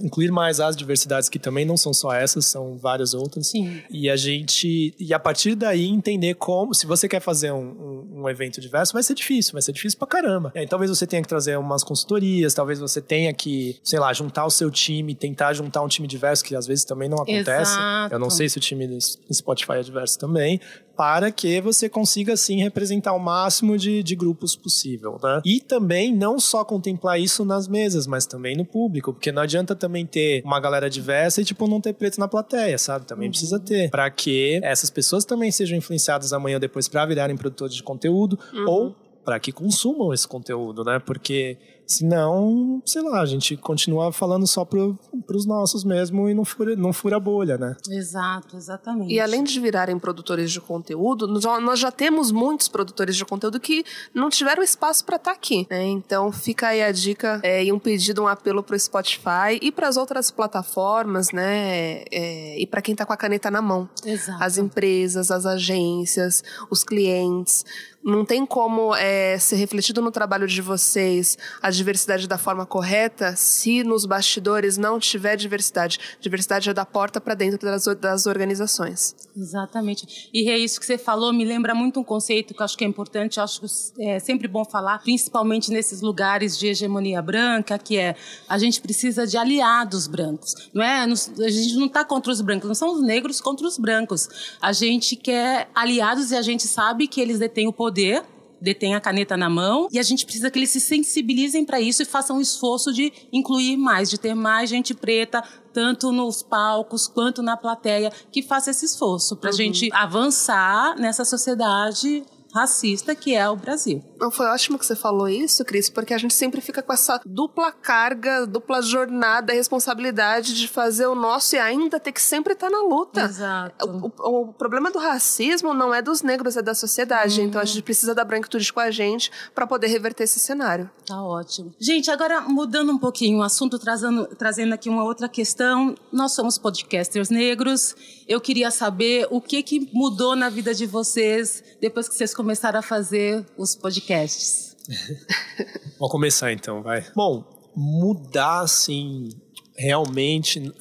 incluir 0.00 0.32
mais 0.32 0.58
as 0.58 0.74
diversidades 0.74 1.28
que 1.28 1.38
também 1.38 1.64
não 1.64 1.76
são 1.76 1.94
só 1.94 2.12
essas, 2.12 2.46
são 2.46 2.76
várias 2.76 3.14
outras. 3.14 3.46
Sim. 3.50 3.80
E 3.88 4.10
a 4.10 4.16
gente, 4.16 4.92
e 4.98 5.14
a 5.14 5.20
partir 5.20 5.54
daí 5.54 5.86
entender 5.86 6.34
como, 6.34 6.74
se 6.74 6.84
você 6.84 7.08
quer 7.08 7.20
fazer 7.20 7.52
um, 7.52 7.60
um, 7.64 8.22
um 8.22 8.28
evento 8.28 8.60
diverso, 8.60 8.92
vai 8.92 9.04
ser 9.04 9.14
difícil, 9.14 9.52
vai 9.52 9.62
ser 9.62 9.72
difícil 9.72 10.00
pra 10.00 10.08
caramba. 10.08 10.52
Aí, 10.56 10.66
talvez 10.66 10.90
você 10.90 11.06
tenha 11.06 11.22
que 11.22 11.28
trazer 11.28 11.56
umas 11.56 11.84
consultorias, 11.84 12.54
talvez 12.54 12.80
você 12.80 13.00
tenha 13.00 13.32
que, 13.32 13.78
sei 13.84 14.00
lá, 14.00 14.12
juntar 14.12 14.44
o 14.44 14.50
seu 14.50 14.63
seu 14.64 14.70
time, 14.70 15.14
tentar 15.14 15.52
juntar 15.52 15.82
um 15.82 15.88
time 15.88 16.08
diverso, 16.08 16.44
que 16.44 16.56
às 16.56 16.66
vezes 16.66 16.84
também 16.84 17.08
não 17.08 17.18
acontece. 17.18 17.72
Exato. 17.72 18.14
Eu 18.14 18.18
não 18.18 18.30
sei 18.30 18.48
se 18.48 18.56
o 18.56 18.60
time 18.60 18.86
do 18.86 18.98
Spotify 19.32 19.74
é 19.74 19.82
diverso 19.82 20.18
também, 20.18 20.60
para 20.96 21.30
que 21.30 21.60
você 21.60 21.88
consiga, 21.88 22.32
assim, 22.32 22.62
representar 22.62 23.12
o 23.12 23.18
máximo 23.18 23.76
de, 23.76 24.02
de 24.02 24.14
grupos 24.14 24.56
possível, 24.56 25.18
né? 25.22 25.42
E 25.44 25.60
também 25.60 26.14
não 26.14 26.38
só 26.38 26.64
contemplar 26.64 27.20
isso 27.20 27.44
nas 27.44 27.68
mesas, 27.68 28.06
mas 28.06 28.26
também 28.26 28.56
no 28.56 28.64
público, 28.64 29.12
porque 29.12 29.32
não 29.32 29.42
adianta 29.42 29.74
também 29.74 30.06
ter 30.06 30.42
uma 30.44 30.60
galera 30.60 30.88
diversa 30.88 31.40
e, 31.40 31.44
tipo, 31.44 31.66
não 31.66 31.80
ter 31.80 31.92
preto 31.92 32.18
na 32.18 32.28
plateia, 32.28 32.78
sabe? 32.78 33.06
Também 33.06 33.26
uhum. 33.26 33.32
precisa 33.32 33.58
ter, 33.58 33.90
para 33.90 34.08
que 34.10 34.60
essas 34.62 34.88
pessoas 34.88 35.24
também 35.24 35.50
sejam 35.50 35.76
influenciadas 35.76 36.32
amanhã 36.32 36.56
ou 36.56 36.60
depois 36.60 36.88
para 36.88 37.04
virarem 37.04 37.36
produtores 37.36 37.74
de 37.74 37.82
conteúdo, 37.82 38.38
uhum. 38.52 38.68
ou 38.68 38.96
para 39.24 39.40
que 39.40 39.50
consumam 39.50 40.12
esse 40.12 40.28
conteúdo, 40.28 40.84
né? 40.84 40.98
Porque 40.98 41.56
Senão, 41.86 42.82
sei 42.84 43.02
lá, 43.02 43.20
a 43.20 43.26
gente 43.26 43.56
continua 43.56 44.12
falando 44.12 44.46
só 44.46 44.64
para 44.64 45.36
os 45.36 45.46
nossos 45.46 45.84
mesmo 45.84 46.28
e 46.28 46.34
não 46.34 46.44
fura, 46.44 46.74
não 46.76 46.92
fura 46.92 47.16
a 47.16 47.20
bolha, 47.20 47.58
né? 47.58 47.76
Exato, 47.88 48.56
exatamente. 48.56 49.12
E 49.12 49.20
além 49.20 49.44
de 49.44 49.58
virarem 49.60 49.98
produtores 49.98 50.50
de 50.50 50.60
conteúdo, 50.60 51.26
nós 51.26 51.78
já 51.78 51.90
temos 51.90 52.32
muitos 52.32 52.68
produtores 52.68 53.16
de 53.16 53.24
conteúdo 53.24 53.60
que 53.60 53.84
não 54.14 54.30
tiveram 54.30 54.62
espaço 54.62 55.04
para 55.04 55.16
estar 55.16 55.30
tá 55.30 55.36
aqui. 55.36 55.66
Né? 55.70 55.84
Então 55.84 56.32
fica 56.32 56.68
aí 56.68 56.82
a 56.82 56.90
dica 56.90 57.40
é, 57.42 57.64
e 57.64 57.72
um 57.72 57.78
pedido, 57.78 58.22
um 58.22 58.28
apelo 58.28 58.62
para 58.62 58.76
o 58.76 58.78
Spotify 58.78 59.58
e 59.60 59.70
para 59.70 59.88
as 59.88 59.96
outras 59.96 60.30
plataformas, 60.30 61.32
né? 61.32 62.04
É, 62.10 62.58
e 62.58 62.66
para 62.66 62.80
quem 62.80 62.92
está 62.92 63.04
com 63.04 63.12
a 63.12 63.16
caneta 63.16 63.50
na 63.50 63.60
mão. 63.60 63.88
Exato. 64.04 64.42
As 64.42 64.58
empresas, 64.58 65.30
as 65.30 65.46
agências, 65.46 66.42
os 66.70 66.82
clientes 66.82 67.64
não 68.04 68.24
tem 68.24 68.44
como 68.44 68.94
é, 68.94 69.38
ser 69.38 69.56
refletido 69.56 70.02
no 70.02 70.10
trabalho 70.10 70.46
de 70.46 70.60
vocês 70.60 71.38
a 71.62 71.70
diversidade 71.74 72.26
da 72.26 72.38
forma 72.38 72.64
correta 72.66 73.34
se 73.36 73.82
nos 73.82 74.06
bastidores 74.06 74.76
não 74.76 74.98
tiver 74.98 75.36
diversidade. 75.36 75.98
Diversidade 76.20 76.70
é 76.70 76.74
da 76.74 76.84
porta 76.84 77.20
para 77.20 77.34
dentro 77.34 77.58
das, 77.58 77.84
das 77.96 78.26
organizações. 78.26 79.14
Exatamente. 79.36 80.30
E 80.32 80.48
é 80.48 80.58
isso 80.58 80.80
que 80.80 80.86
você 80.86 80.98
falou, 80.98 81.32
me 81.32 81.44
lembra 81.44 81.74
muito 81.74 82.00
um 82.00 82.04
conceito 82.04 82.54
que 82.54 82.62
acho 82.62 82.76
que 82.76 82.84
é 82.84 82.86
importante, 82.86 83.40
acho 83.40 83.60
que 83.60 83.66
é 84.02 84.18
sempre 84.18 84.48
bom 84.48 84.64
falar, 84.64 84.98
principalmente 84.98 85.70
nesses 85.70 86.00
lugares 86.00 86.58
de 86.58 86.68
hegemonia 86.68 87.20
branca, 87.20 87.78
que 87.78 87.96
é 87.96 88.14
a 88.48 88.58
gente 88.58 88.80
precisa 88.80 89.26
de 89.26 89.36
aliados 89.36 90.06
brancos. 90.06 90.54
Não 90.72 90.82
é? 90.82 91.00
A 91.02 91.48
gente 91.48 91.76
não 91.76 91.86
está 91.86 92.04
contra 92.04 92.32
os 92.32 92.40
brancos, 92.40 92.68
não 92.68 92.74
são 92.74 92.94
os 92.94 93.02
negros 93.02 93.40
contra 93.40 93.66
os 93.66 93.78
brancos. 93.78 94.28
A 94.60 94.72
gente 94.72 95.16
quer 95.16 95.68
aliados 95.74 96.30
e 96.30 96.36
a 96.36 96.42
gente 96.42 96.66
sabe 96.66 97.06
que 97.06 97.20
eles 97.20 97.38
detêm 97.38 97.66
o 97.66 97.72
poder, 97.72 98.22
detém 98.64 98.94
a 98.94 99.00
caneta 99.00 99.36
na 99.36 99.48
mão, 99.48 99.86
e 99.92 99.98
a 99.98 100.02
gente 100.02 100.24
precisa 100.24 100.50
que 100.50 100.58
eles 100.58 100.70
se 100.70 100.80
sensibilizem 100.80 101.64
para 101.64 101.80
isso 101.80 102.02
e 102.02 102.06
façam 102.06 102.38
um 102.38 102.40
esforço 102.40 102.92
de 102.92 103.12
incluir 103.32 103.76
mais, 103.76 104.08
de 104.08 104.18
ter 104.18 104.34
mais 104.34 104.70
gente 104.70 104.94
preta, 104.94 105.44
tanto 105.72 106.10
nos 106.10 106.42
palcos 106.42 107.06
quanto 107.06 107.42
na 107.42 107.56
plateia, 107.56 108.10
que 108.32 108.42
faça 108.42 108.70
esse 108.70 108.86
esforço 108.86 109.36
para 109.36 109.50
a 109.50 109.52
uhum. 109.52 109.56
gente 109.56 109.92
avançar 109.92 110.96
nessa 110.96 111.24
sociedade 111.24 112.24
racista 112.54 113.14
que 113.14 113.34
é 113.34 113.48
o 113.48 113.56
Brasil. 113.56 114.02
Não, 114.18 114.30
foi 114.30 114.46
ótimo 114.46 114.78
que 114.78 114.86
você 114.86 114.94
falou 114.94 115.28
isso, 115.28 115.64
Cris, 115.64 115.90
porque 115.90 116.14
a 116.14 116.18
gente 116.18 116.32
sempre 116.32 116.60
fica 116.60 116.80
com 116.82 116.92
essa 116.92 117.20
dupla 117.26 117.72
carga, 117.72 118.46
dupla 118.46 118.80
jornada, 118.80 119.52
responsabilidade 119.52 120.54
de 120.54 120.68
fazer 120.68 121.06
o 121.06 121.14
nosso 121.16 121.56
e 121.56 121.58
ainda 121.58 121.98
ter 121.98 122.12
que 122.12 122.22
sempre 122.22 122.52
estar 122.52 122.70
na 122.70 122.80
luta. 122.82 123.22
Exato. 123.22 123.84
O, 123.84 124.12
o, 124.22 124.42
o 124.42 124.52
problema 124.52 124.90
do 124.90 124.98
racismo 124.98 125.74
não 125.74 125.92
é 125.92 126.00
dos 126.00 126.22
negros, 126.22 126.56
é 126.56 126.62
da 126.62 126.74
sociedade. 126.74 127.40
Uhum. 127.40 127.46
Então 127.48 127.60
a 127.60 127.64
gente 127.64 127.82
precisa 127.82 128.14
da 128.14 128.24
branquitude 128.24 128.72
com 128.72 128.80
a 128.80 128.90
gente 128.90 129.30
para 129.52 129.66
poder 129.66 129.88
reverter 129.88 130.22
esse 130.22 130.38
cenário. 130.38 130.88
Tá 131.06 131.20
ótimo. 131.20 131.74
Gente, 131.80 132.10
agora 132.10 132.40
mudando 132.42 132.92
um 132.92 132.98
pouquinho 132.98 133.38
o 133.38 133.42
assunto, 133.42 133.78
trazendo, 133.78 134.26
trazendo 134.36 134.72
aqui 134.72 134.88
uma 134.88 135.02
outra 135.02 135.28
questão. 135.28 135.94
Nós 136.12 136.32
somos 136.32 136.56
podcasters 136.56 137.30
negros. 137.30 137.96
Eu 138.28 138.40
queria 138.40 138.70
saber 138.70 139.26
o 139.30 139.40
que, 139.40 139.62
que 139.62 139.90
mudou 139.92 140.36
na 140.36 140.48
vida 140.48 140.72
de 140.72 140.86
vocês 140.86 141.62
depois 141.80 142.08
que 142.08 142.14
vocês 142.14 142.32
começaram 142.32 142.43
a 142.76 142.82
fazer 142.82 143.44
os 143.56 143.74
podcasts? 143.74 144.76
Vamos 145.98 146.12
começar 146.12 146.52
então, 146.52 146.82
vai. 146.82 147.04
Bom, 147.14 147.44
mudar 147.74 148.60
assim 148.60 149.30
realmente, 149.76 150.72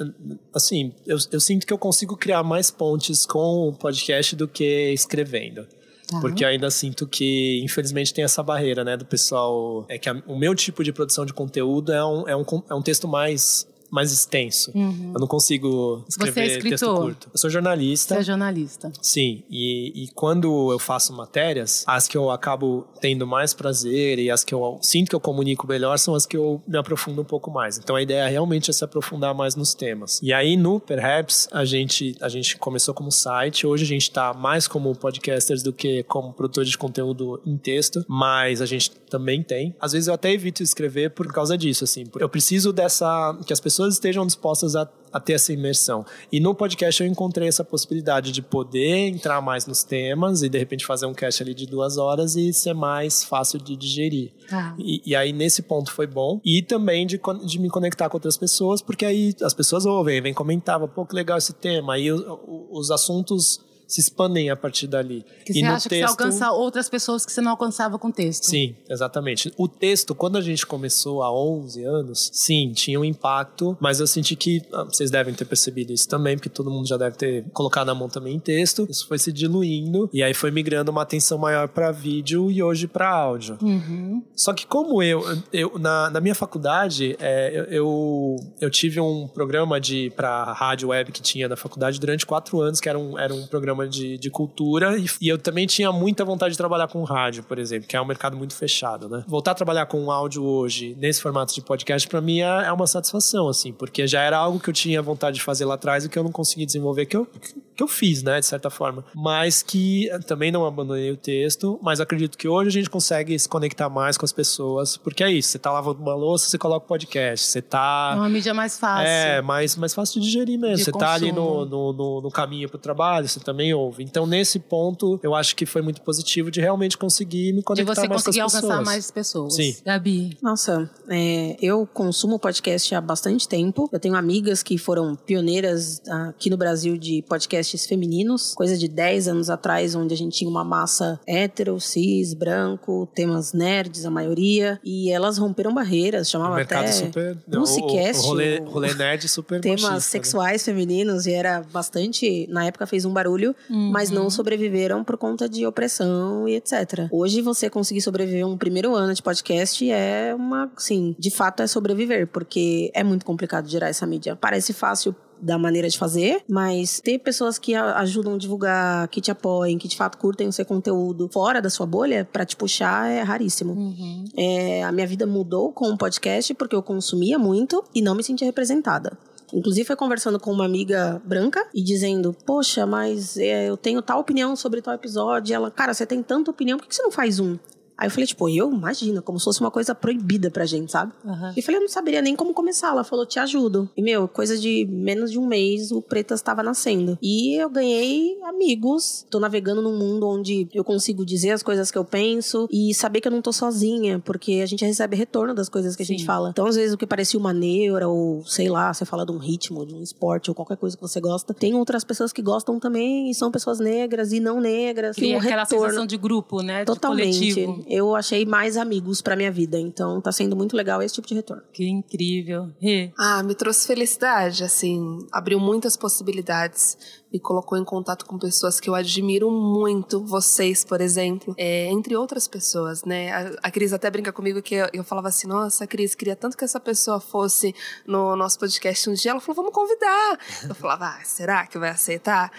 assim, 0.54 0.94
eu, 1.06 1.18
eu, 1.32 1.40
sinto 1.40 1.66
que 1.66 1.74
eu 1.74 1.78
consigo 1.78 2.16
criar 2.16 2.44
mais 2.44 2.70
pontes 2.70 3.26
com 3.26 3.68
o 3.68 3.74
podcast 3.74 4.36
do 4.36 4.48
que 4.48 4.92
escrevendo. 4.94 5.66
Tá. 6.08 6.20
Porque 6.22 6.46
ainda 6.46 6.70
sinto 6.70 7.08
que, 7.08 7.62
infelizmente, 7.64 8.14
tem 8.14 8.24
essa 8.24 8.44
barreira, 8.44 8.84
né, 8.84 8.96
do 8.96 9.06
pessoal. 9.06 9.86
É 9.90 9.98
que 9.98 10.10
a, 10.10 10.22
o 10.28 10.38
meu 10.38 10.54
tipo 10.54 10.84
de 10.84 10.92
produção 10.92 11.26
de 11.26 11.34
conteúdo 11.34 11.92
é 11.92 12.06
um, 12.06 12.28
é 12.28 12.36
um, 12.36 12.46
é 12.70 12.76
um 12.76 12.82
texto 12.82 13.08
mais 13.08 13.68
mais 13.94 14.12
extenso. 14.12 14.72
Uhum. 14.74 15.12
Eu 15.14 15.20
não 15.20 15.28
consigo 15.28 16.04
escrever 16.10 16.50
Você 16.50 16.58
é 16.58 16.72
texto 16.72 16.96
curto. 16.96 17.30
Eu 17.32 17.38
sou 17.38 17.48
jornalista. 17.48 18.16
Você 18.16 18.22
é 18.22 18.24
jornalista. 18.24 18.92
Sim, 19.00 19.44
e, 19.50 20.04
e 20.04 20.08
quando 20.16 20.72
eu 20.72 20.80
faço 20.80 21.14
matérias, 21.14 21.84
as 21.86 22.08
que 22.08 22.18
eu 22.18 22.32
acabo 22.32 22.88
tendo 23.00 23.28
mais 23.28 23.54
prazer 23.54 24.18
e 24.18 24.32
as 24.32 24.44
que 24.44 24.54
eu 24.54 24.80
sinto 24.82 25.10
que 25.10 25.16
eu 25.16 25.20
comunico 25.20 25.68
melhor 25.68 26.00
são 26.00 26.16
as 26.16 26.26
que 26.26 26.36
eu 26.36 26.60
me 26.68 26.78
aprofundo 26.78 27.22
um 27.22 27.26
pouco 27.26 27.52
mais. 27.52 27.78
Então 27.78 27.96
a 27.96 28.02
ideia 28.02 28.28
realmente 28.28 28.72
é 28.72 28.74
se 28.74 28.84
aprofundar 28.84 29.36
mais 29.36 29.56
nos 29.56 29.76
temas. 29.76 30.20
E 30.24 30.34
aí 30.34 30.58
no 30.58 30.80
Perhaps 30.80 31.48
a 31.52 31.64
gente 31.64 32.16
a 32.20 32.30
gente 32.30 32.58
começou 32.58 32.96
como 32.96 33.12
site, 33.12 33.68
hoje 33.68 33.84
a 33.84 33.88
gente 33.88 34.04
está 34.04 34.34
mais 34.34 34.68
como 34.68 34.96
podcasters 34.96 35.62
do 35.62 35.72
que 35.72 36.02
como 36.04 36.34
produtores 36.34 36.70
de 36.70 36.78
conteúdo 36.78 37.40
em 37.46 37.58
texto, 37.58 38.04
mas 38.08 38.60
a 38.60 38.66
gente 38.66 38.90
também 39.10 39.44
tem. 39.44 39.76
Às 39.80 39.92
vezes 39.92 40.08
eu 40.08 40.14
até 40.14 40.32
evito 40.32 40.64
escrever 40.64 41.12
por 41.12 41.32
causa 41.32 41.56
disso, 41.58 41.84
assim. 41.84 42.06
Eu 42.20 42.30
preciso 42.30 42.72
dessa 42.74 43.38
que 43.46 43.54
as 43.54 43.60
pessoas 43.60 43.83
pessoas 43.84 43.96
estejam 43.96 44.26
dispostas 44.26 44.76
a, 44.76 44.88
a 45.12 45.20
ter 45.20 45.34
essa 45.34 45.52
imersão. 45.52 46.06
E 46.32 46.40
no 46.40 46.56
podcast 46.56 47.02
eu 47.02 47.08
encontrei 47.08 47.48
essa 47.48 47.64
possibilidade 47.64 48.32
de 48.32 48.42
poder 48.42 49.08
entrar 49.08 49.42
mais 49.42 49.66
nos 49.66 49.84
temas 49.84 50.42
e 50.42 50.50
de 50.50 50.58
repente 50.58 50.86
fazer 50.86 51.06
um 51.06 51.14
cast 51.14 51.44
ali 51.44 51.54
de 51.54 51.66
duas 51.66 51.98
horas 51.98 52.36
e 52.36 52.54
ser 52.54 52.74
mais 52.74 53.24
fácil 53.24 53.60
de 53.60 53.76
digerir. 53.76 54.32
Ah. 54.52 54.74
E, 54.78 55.02
e, 55.06 55.16
aí 55.16 55.34
nesse 55.34 55.62
ponto 55.62 55.92
foi 55.92 56.08
bom. 56.08 56.40
E 56.44 56.62
também 56.62 57.06
de, 57.06 57.20
de 57.46 57.60
me 57.60 57.70
conectar 57.70 58.10
com 58.10 58.18
outras 58.18 58.38
pessoas, 58.38 58.82
porque 58.82 59.06
aí 59.06 59.36
as 59.42 59.54
pessoas 59.54 59.86
ouvem, 59.86 60.22
vêm 60.22 60.34
comentar, 60.34 60.80
pô, 60.88 61.06
que 61.06 61.16
legal 61.16 61.38
esse 61.38 61.54
tema. 61.54 61.96
Aí 61.96 62.12
os, 62.12 62.24
os 62.72 62.92
assuntos 62.92 63.60
se 63.88 64.02
expandem 64.02 64.50
a 64.50 64.56
partir 64.56 64.88
dali. 64.88 65.26
Que 65.46 65.54
e 65.54 65.60
você 65.60 65.66
acha 65.66 65.90
texto... 65.90 65.90
que 65.90 65.98
você 65.98 66.24
alcança 66.24 66.52
outras 66.52 66.90
pessoas 66.90 67.26
que 67.26 67.32
você 67.32 67.42
não 67.42 67.52
alcançava 67.52 68.00
com 68.00 68.08
o 68.08 68.12
texto. 68.12 68.46
Sim, 68.46 68.76
exatamente. 68.90 69.52
O 69.58 69.68
texto, 69.68 70.16
quando 70.16 70.38
a 70.38 70.42
gente 70.42 70.66
começou 70.66 71.22
há 71.24 71.32
11 71.32 71.84
anos, 71.84 72.30
sim, 72.34 72.72
tinha 72.74 73.00
um 73.00 73.06
impacto, 73.06 73.78
mas 73.80 74.00
eu 74.00 74.08
senti 74.08 74.36
que 74.36 74.62
ah, 74.74 74.84
vocês 74.84 75.12
devem 75.12 75.34
ter 75.34 75.46
percebido 75.46 75.94
isso 75.94 76.08
também, 76.08 76.36
porque 76.36 76.50
todo 76.50 76.72
mundo 76.72 76.88
já 76.88 76.98
deve 76.98 77.18
ter 77.18 77.46
colocado 77.52 77.90
a 77.90 77.96
mão 77.96 78.10
também 78.10 78.36
em 78.36 78.40
texto. 78.40 78.88
Isso 78.90 79.08
foi 79.08 79.20
se 79.20 79.32
diluindo 79.32 80.10
e 80.14 80.24
aí 80.24 80.34
foi 80.34 80.52
migrando 80.52 80.92
uma 80.92 81.02
atenção 81.02 81.38
maior 81.38 81.68
para 81.68 81.92
vídeo 81.92 82.52
e 82.52 82.62
hoje 82.62 82.88
para 82.88 83.10
áudio. 83.10 83.58
Uhum. 83.62 84.24
Só 84.36 84.54
que 84.54 84.66
como 84.66 85.02
eu, 85.02 85.24
eu 85.52 85.78
na, 85.80 86.10
na 86.10 86.22
minha 86.22 86.36
faculdade, 86.36 87.16
é, 87.20 87.68
eu, 87.70 88.36
eu 88.60 88.70
tive 88.70 89.00
um 89.00 89.28
programa 89.28 89.80
de 89.80 90.12
para 90.16 90.52
rádio 90.54 90.90
web 90.90 91.12
que 91.12 91.22
tinha 91.22 91.48
na 91.48 91.56
faculdade 91.56 92.00
durante 92.00 92.26
quatro 92.26 92.62
anos, 92.62 92.80
que 92.80 92.90
era 92.90 92.98
um, 92.98 93.18
era 93.18 93.34
um 93.34 93.46
programa 93.48 93.73
programa 93.74 93.88
de, 93.88 94.18
de 94.18 94.30
cultura 94.30 94.98
e, 94.98 95.06
e, 95.22 95.28
eu 95.28 95.38
também 95.38 95.66
tinha 95.66 95.92
muita 95.92 96.24
vontade 96.24 96.52
de 96.52 96.58
trabalhar 96.58 96.88
com 96.88 97.04
rádio, 97.04 97.44
por 97.44 97.60
exemplo, 97.60 97.88
que 97.88 97.96
é 97.96 98.02
um 98.02 98.06
mercado 98.06 98.38
muito 98.38 98.56
fechado, 98.56 99.10
né? 99.10 99.24
Voltar 99.28 99.52
a 99.52 99.56
trabalhar 99.56 99.86
com 99.88 100.12
áudio 100.12 100.44
hoje, 100.44 100.96
nesse 101.00 101.22
formato 101.22 101.54
de 101.54 101.62
podcast, 101.62 102.08
para 102.08 102.22
mim 102.22 102.42
é, 102.42 102.66
é, 102.66 102.72
uma 102.72 102.88
satisfação, 102.88 103.48
assim, 103.50 103.74
porque 103.74 104.08
já 104.08 104.22
era 104.22 104.38
algo 104.38 104.60
que 104.60 104.70
eu 104.70 104.74
tinha 104.74 105.02
vontade 105.02 105.36
de 105.38 105.44
fazer 105.44 105.66
lá 105.66 105.76
atrás 105.76 106.06
e 106.06 106.10
que 106.10 106.18
eu 106.18 106.24
não 106.24 106.32
consegui 106.32 106.66
desenvolver, 106.66 107.06
que 107.06 107.18
eu, 107.18 107.28
que 107.76 107.84
eu 107.84 107.88
fiz, 107.88 108.24
né, 108.24 108.40
de 108.40 108.46
certa 108.46 108.70
forma. 108.70 109.04
Mas 109.16 109.64
que 109.64 110.10
também 110.28 110.52
não 110.52 110.66
abandonei 110.66 111.12
o 111.12 111.18
texto, 111.18 111.80
mas 111.82 112.00
acredito 112.00 112.38
que 112.38 112.48
hoje 112.48 112.70
a 112.70 112.72
gente 112.72 112.90
consegue 112.90 113.38
se 113.38 113.50
conectar 113.50 113.90
mais 113.90 114.18
com 114.18 114.26
as 114.26 114.32
pessoas, 114.32 114.98
porque 114.98 115.24
é 115.24 115.32
isso, 115.32 115.50
você 115.50 115.60
tá 115.60 115.72
lavando 115.72 116.02
uma 116.02 116.16
louça, 116.16 116.50
você 116.50 116.58
coloca 116.58 116.86
o 116.86 116.88
podcast, 116.88 117.48
você 117.48 117.62
tá... 117.62 118.12
É 118.14 118.16
uma 118.16 118.30
mídia 118.30 118.54
mais 118.54 118.78
fácil. 118.78 119.08
É, 119.08 119.42
mais, 119.42 119.76
mais 119.76 119.94
fácil 119.94 120.22
de 120.22 120.28
digerir 120.28 120.60
mesmo. 120.60 120.78
De 120.78 120.84
você 120.84 120.92
consumo. 120.92 121.10
tá 121.10 121.14
ali 121.14 121.32
no, 121.32 121.66
no, 121.66 121.94
no, 121.94 122.22
no 122.22 122.32
caminho 122.32 122.70
pro 122.70 122.78
trabalho, 122.78 123.28
você 123.28 123.40
também 123.40 123.63
também 123.64 123.74
ouve. 123.74 124.04
Então, 124.04 124.26
nesse 124.26 124.60
ponto, 124.60 125.20
eu 125.24 125.34
acho 125.34 125.56
que 125.56 125.66
foi 125.66 125.82
muito 125.82 126.02
positivo 126.02 126.52
de 126.52 126.60
realmente 126.60 126.98
conseguir 126.98 127.54
me 127.54 127.64
conectar 127.64 128.08
mais 128.08 128.08
com 128.10 128.16
as 128.16 128.24
pessoas. 128.24 128.36
De 128.36 128.52
você 128.52 128.62
conseguir 128.62 128.68
alcançar 128.68 128.86
mais 128.86 129.12
pessoas. 129.12 129.56
Sim. 129.56 129.76
Gabi. 129.86 130.38
Nossa, 130.42 130.90
é, 131.10 131.56
eu 131.62 131.88
consumo 131.88 132.38
podcast 132.38 132.94
há 132.94 133.00
bastante 133.00 133.48
tempo. 133.48 133.90
Eu 133.92 134.00
tenho 134.00 134.16
amigas 134.16 134.62
que 134.62 134.78
foram 134.78 135.16
pioneiras 135.16 136.02
aqui 136.10 136.50
no 136.50 136.58
Brasil 136.58 136.98
de 136.98 137.22
podcasts 137.24 137.86
femininos, 137.86 138.54
coisa 138.54 138.78
de 138.78 138.88
10 138.88 139.30
anos 139.30 139.50
atrás, 139.50 139.96
onde 139.96 140.14
a 140.14 140.18
gente 140.18 140.38
tinha 140.38 140.50
uma 140.50 140.64
massa 140.64 141.20
hétero, 141.26 141.80
cis, 141.80 142.34
branco, 142.34 143.08
temas 143.16 143.54
nerds, 143.54 144.06
a 144.06 144.10
maioria, 144.10 144.80
e 144.84 145.10
elas 145.10 145.38
romperam 145.38 145.74
barreiras, 145.74 146.30
chamava 146.30 146.62
até 146.62 146.92
super, 146.92 147.38
Musicast. 147.48 148.22
O, 148.22 148.26
o, 148.26 148.28
rolê, 148.28 148.60
rolê 148.60 148.94
nerd 148.94 149.28
super 149.30 149.62
Temas 149.62 149.82
machista, 149.82 149.94
né? 149.96 150.00
sexuais 150.02 150.62
né? 150.62 150.74
femininos, 150.74 151.26
e 151.26 151.32
era 151.32 151.62
bastante, 151.72 152.48
na 152.50 152.66
época 152.66 152.86
fez 152.86 153.06
um 153.06 153.14
barulho 153.14 153.53
uhum. 153.70 153.92
mas 153.92 154.10
não 154.10 154.30
sobreviveram 154.30 155.04
por 155.04 155.18
conta 155.18 155.48
de 155.48 155.66
opressão 155.66 156.48
e 156.48 156.56
etc. 156.56 157.08
Hoje 157.12 157.42
você 157.42 157.70
conseguir 157.70 158.02
sobreviver 158.02 158.48
um 158.48 158.58
primeiro 158.58 158.96
ano 158.96 159.14
de 159.14 159.22
podcast 159.22 159.90
é 159.90 160.34
uma, 160.36 160.72
sim, 160.78 161.16
de 161.18 161.32
fato 161.32 161.64
é 161.64 161.68
sobreviver, 161.68 162.28
porque 162.28 162.92
é 162.94 163.04
muito 163.04 163.26
complicado 163.26 163.68
gerar 163.68 163.90
essa 163.90 164.06
mídia. 164.06 164.36
Parece 164.36 164.74
fácil 164.74 165.16
da 165.44 165.58
maneira 165.58 165.90
de 165.90 165.98
fazer, 165.98 166.42
mas 166.48 167.02
ter 167.02 167.20
pessoas 167.20 167.60
que 167.60 167.76
ajudam 167.76 168.36
a 168.36 168.38
divulgar, 168.38 169.08
que 169.10 169.20
te 169.20 169.30
apoiem, 169.30 169.78
que 169.78 169.90
de 169.90 169.98
fato 169.98 170.18
curtem 170.18 170.48
o 170.48 170.54
seu 170.54 170.66
conteúdo 170.66 171.30
fora 171.32 171.62
da 171.62 171.70
sua 171.70 171.86
bolha 171.86 172.28
para 172.32 172.46
te 172.46 172.56
puxar 172.56 173.10
é 173.10 173.22
raríssimo. 173.22 173.74
Uhum. 173.74 174.24
É, 174.38 174.84
a 174.84 174.92
minha 174.92 175.06
vida 175.06 175.28
mudou 175.28 175.74
com 175.74 175.90
o 175.90 175.98
podcast 175.98 176.54
porque 176.54 176.76
eu 176.76 176.82
consumia 176.82 177.38
muito 177.38 177.84
e 177.94 178.02
não 178.02 178.16
me 178.16 178.24
sentia 178.24 178.48
representada. 178.48 179.18
Inclusive 179.54 179.86
foi 179.86 179.96
conversando 179.96 180.40
com 180.40 180.52
uma 180.52 180.66
amiga 180.66 181.22
branca 181.24 181.66
e 181.74 181.82
dizendo: 181.82 182.36
Poxa, 182.46 182.86
mas 182.86 183.38
é, 183.38 183.70
eu 183.70 183.78
tenho 183.78 184.02
tal 184.02 184.20
opinião 184.20 184.56
sobre 184.56 184.82
tal 184.82 184.94
episódio. 184.96 185.52
E 185.52 185.54
ela, 185.54 185.70
cara, 185.70 185.94
você 185.94 186.06
tem 186.06 186.24
tanta 186.24 186.50
opinião, 186.50 186.78
por 186.78 186.88
que 186.88 186.96
você 186.96 187.04
não 187.04 187.12
faz 187.12 187.40
um? 187.40 187.58
Aí 187.98 188.08
eu 188.08 188.12
falei, 188.12 188.26
tipo, 188.26 188.50
eu? 188.50 188.72
Imagina, 188.72 189.22
como 189.22 189.38
se 189.40 189.46
fosse 189.46 189.60
uma 189.62 189.72
coisa 189.72 189.94
proibida 189.94 190.50
pra 190.50 190.66
gente, 190.66 190.92
sabe? 190.92 191.14
Aham. 191.26 191.54
E 191.56 191.62
falei, 191.62 191.78
eu 191.78 191.82
não 191.82 191.90
saberia 191.90 192.22
nem 192.22 192.36
como 192.36 192.54
começar. 192.54 192.90
Ela 192.90 193.04
falou, 193.04 193.26
te 193.26 193.40
ajudo. 193.40 193.90
E, 193.96 194.02
meu, 194.02 194.28
coisa 194.28 194.58
de 194.58 194.86
menos 194.90 195.32
de 195.32 195.40
um 195.40 195.46
mês, 195.46 195.92
o 195.92 196.02
Pretas 196.02 196.40
estava 196.40 196.64
nascendo. 196.64 197.18
E 197.22 197.56
eu 197.62 197.70
ganhei 197.70 198.38
amigos. 198.44 199.26
Tô 199.30 199.40
navegando 199.40 199.82
num 199.82 199.98
mundo 199.98 200.28
onde 200.28 200.68
eu 200.74 200.84
consigo 200.84 201.26
dizer 201.26 201.52
as 201.52 201.62
coisas 201.64 201.92
que 201.92 201.98
eu 201.98 202.04
penso 202.06 202.68
e 202.72 202.94
saber 202.94 203.22
que 203.22 203.28
eu 203.28 203.32
não 203.32 203.42
tô 203.42 203.54
sozinha, 203.54 204.20
porque 204.20 204.62
a 204.64 204.66
gente 204.66 204.84
recebe 204.86 205.16
retorno 205.16 205.54
das 205.54 205.70
coisas 205.70 205.96
que 205.96 206.04
a 206.04 206.06
gente 206.06 206.22
Sim. 206.22 206.26
fala. 206.26 206.50
Então, 206.50 206.66
às 206.66 206.76
vezes, 206.76 206.94
o 206.94 206.98
que 206.98 207.06
parecia 207.06 207.40
uma 207.40 207.54
neura, 207.54 208.08
ou 208.08 208.44
sei 208.46 208.70
lá, 208.70 208.94
você 208.94 209.06
fala 209.06 209.26
de 209.26 209.32
um 209.32 209.38
ritmo, 209.38 209.86
de 209.86 209.94
um 209.94 210.02
esporte, 210.02 210.50
ou 210.50 210.56
qualquer 210.56 210.78
coisa 210.78 210.96
que 210.96 211.02
você 211.02 211.20
gosta, 211.20 211.54
tem 211.54 211.74
outras 211.76 212.04
pessoas 212.04 212.34
que 212.34 212.42
gostam 212.42 212.80
também 212.80 213.30
e 213.30 213.36
são 213.36 213.52
pessoas 213.52 213.80
negras 213.80 214.32
e 214.34 214.40
não 214.40 214.60
negras. 214.60 215.18
E 215.18 215.34
o 215.34 215.38
aquela 215.38 215.64
retorno- 215.64 215.86
sensação 215.86 216.06
de 216.08 216.18
grupo, 216.18 216.62
né? 216.62 216.86
Totalmente. 216.86 217.40
De 217.40 217.54
coletivo. 217.54 217.83
Eu 217.88 218.16
achei 218.16 218.46
mais 218.46 218.78
amigos 218.78 219.22
pra 219.22 219.36
minha 219.36 219.52
vida. 219.52 219.80
Então 219.80 220.22
tá 220.22 220.32
sendo 220.32 220.56
muito 220.56 220.76
legal 220.76 221.02
esse 221.02 221.16
tipo 221.16 221.28
de 221.28 221.36
retorno. 221.36 221.64
Que 221.72 221.88
incrível. 221.88 222.72
Rê. 222.80 223.12
Ah, 223.18 223.44
me 223.44 223.56
trouxe 223.56 223.88
felicidade, 223.88 224.64
assim, 224.64 225.20
abriu 225.32 225.60
muitas 225.60 225.96
possibilidades, 225.96 226.98
me 227.32 227.40
colocou 227.40 227.78
em 227.78 227.84
contato 227.84 228.26
com 228.26 228.38
pessoas 228.38 228.80
que 228.80 228.90
eu 228.90 228.96
admiro 228.96 229.50
muito, 229.50 230.24
vocês, 230.24 230.86
por 230.86 231.02
exemplo, 231.02 231.56
é, 231.58 231.88
entre 231.92 232.16
outras 232.16 232.48
pessoas, 232.48 233.04
né? 233.04 233.32
A, 233.32 233.68
a 233.68 233.72
Cris 233.72 233.92
até 233.92 234.10
brinca 234.10 234.32
comigo 234.32 234.62
que 234.62 234.76
eu, 234.76 234.88
eu 234.94 235.04
falava 235.04 235.30
assim, 235.30 235.48
nossa, 235.48 235.88
Cris, 235.88 236.14
queria 236.14 236.36
tanto 236.36 236.58
que 236.58 236.64
essa 236.64 236.80
pessoa 236.80 237.20
fosse 237.20 237.74
no 238.06 238.36
nosso 238.36 238.60
podcast 238.60 239.10
um 239.10 239.14
dia. 239.14 239.32
Ela 239.32 239.40
falou, 239.40 239.56
vamos 239.56 239.74
convidar. 239.74 240.40
Eu 240.68 240.76
falava, 240.76 241.08
ah, 241.08 241.24
será 241.24 241.66
que 241.66 241.78
vai 241.78 241.90
aceitar? 241.90 242.52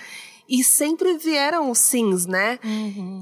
E 0.49 0.63
sempre 0.63 1.17
vieram 1.17 1.71
os 1.71 1.79
sims, 1.79 2.27
né? 2.27 2.59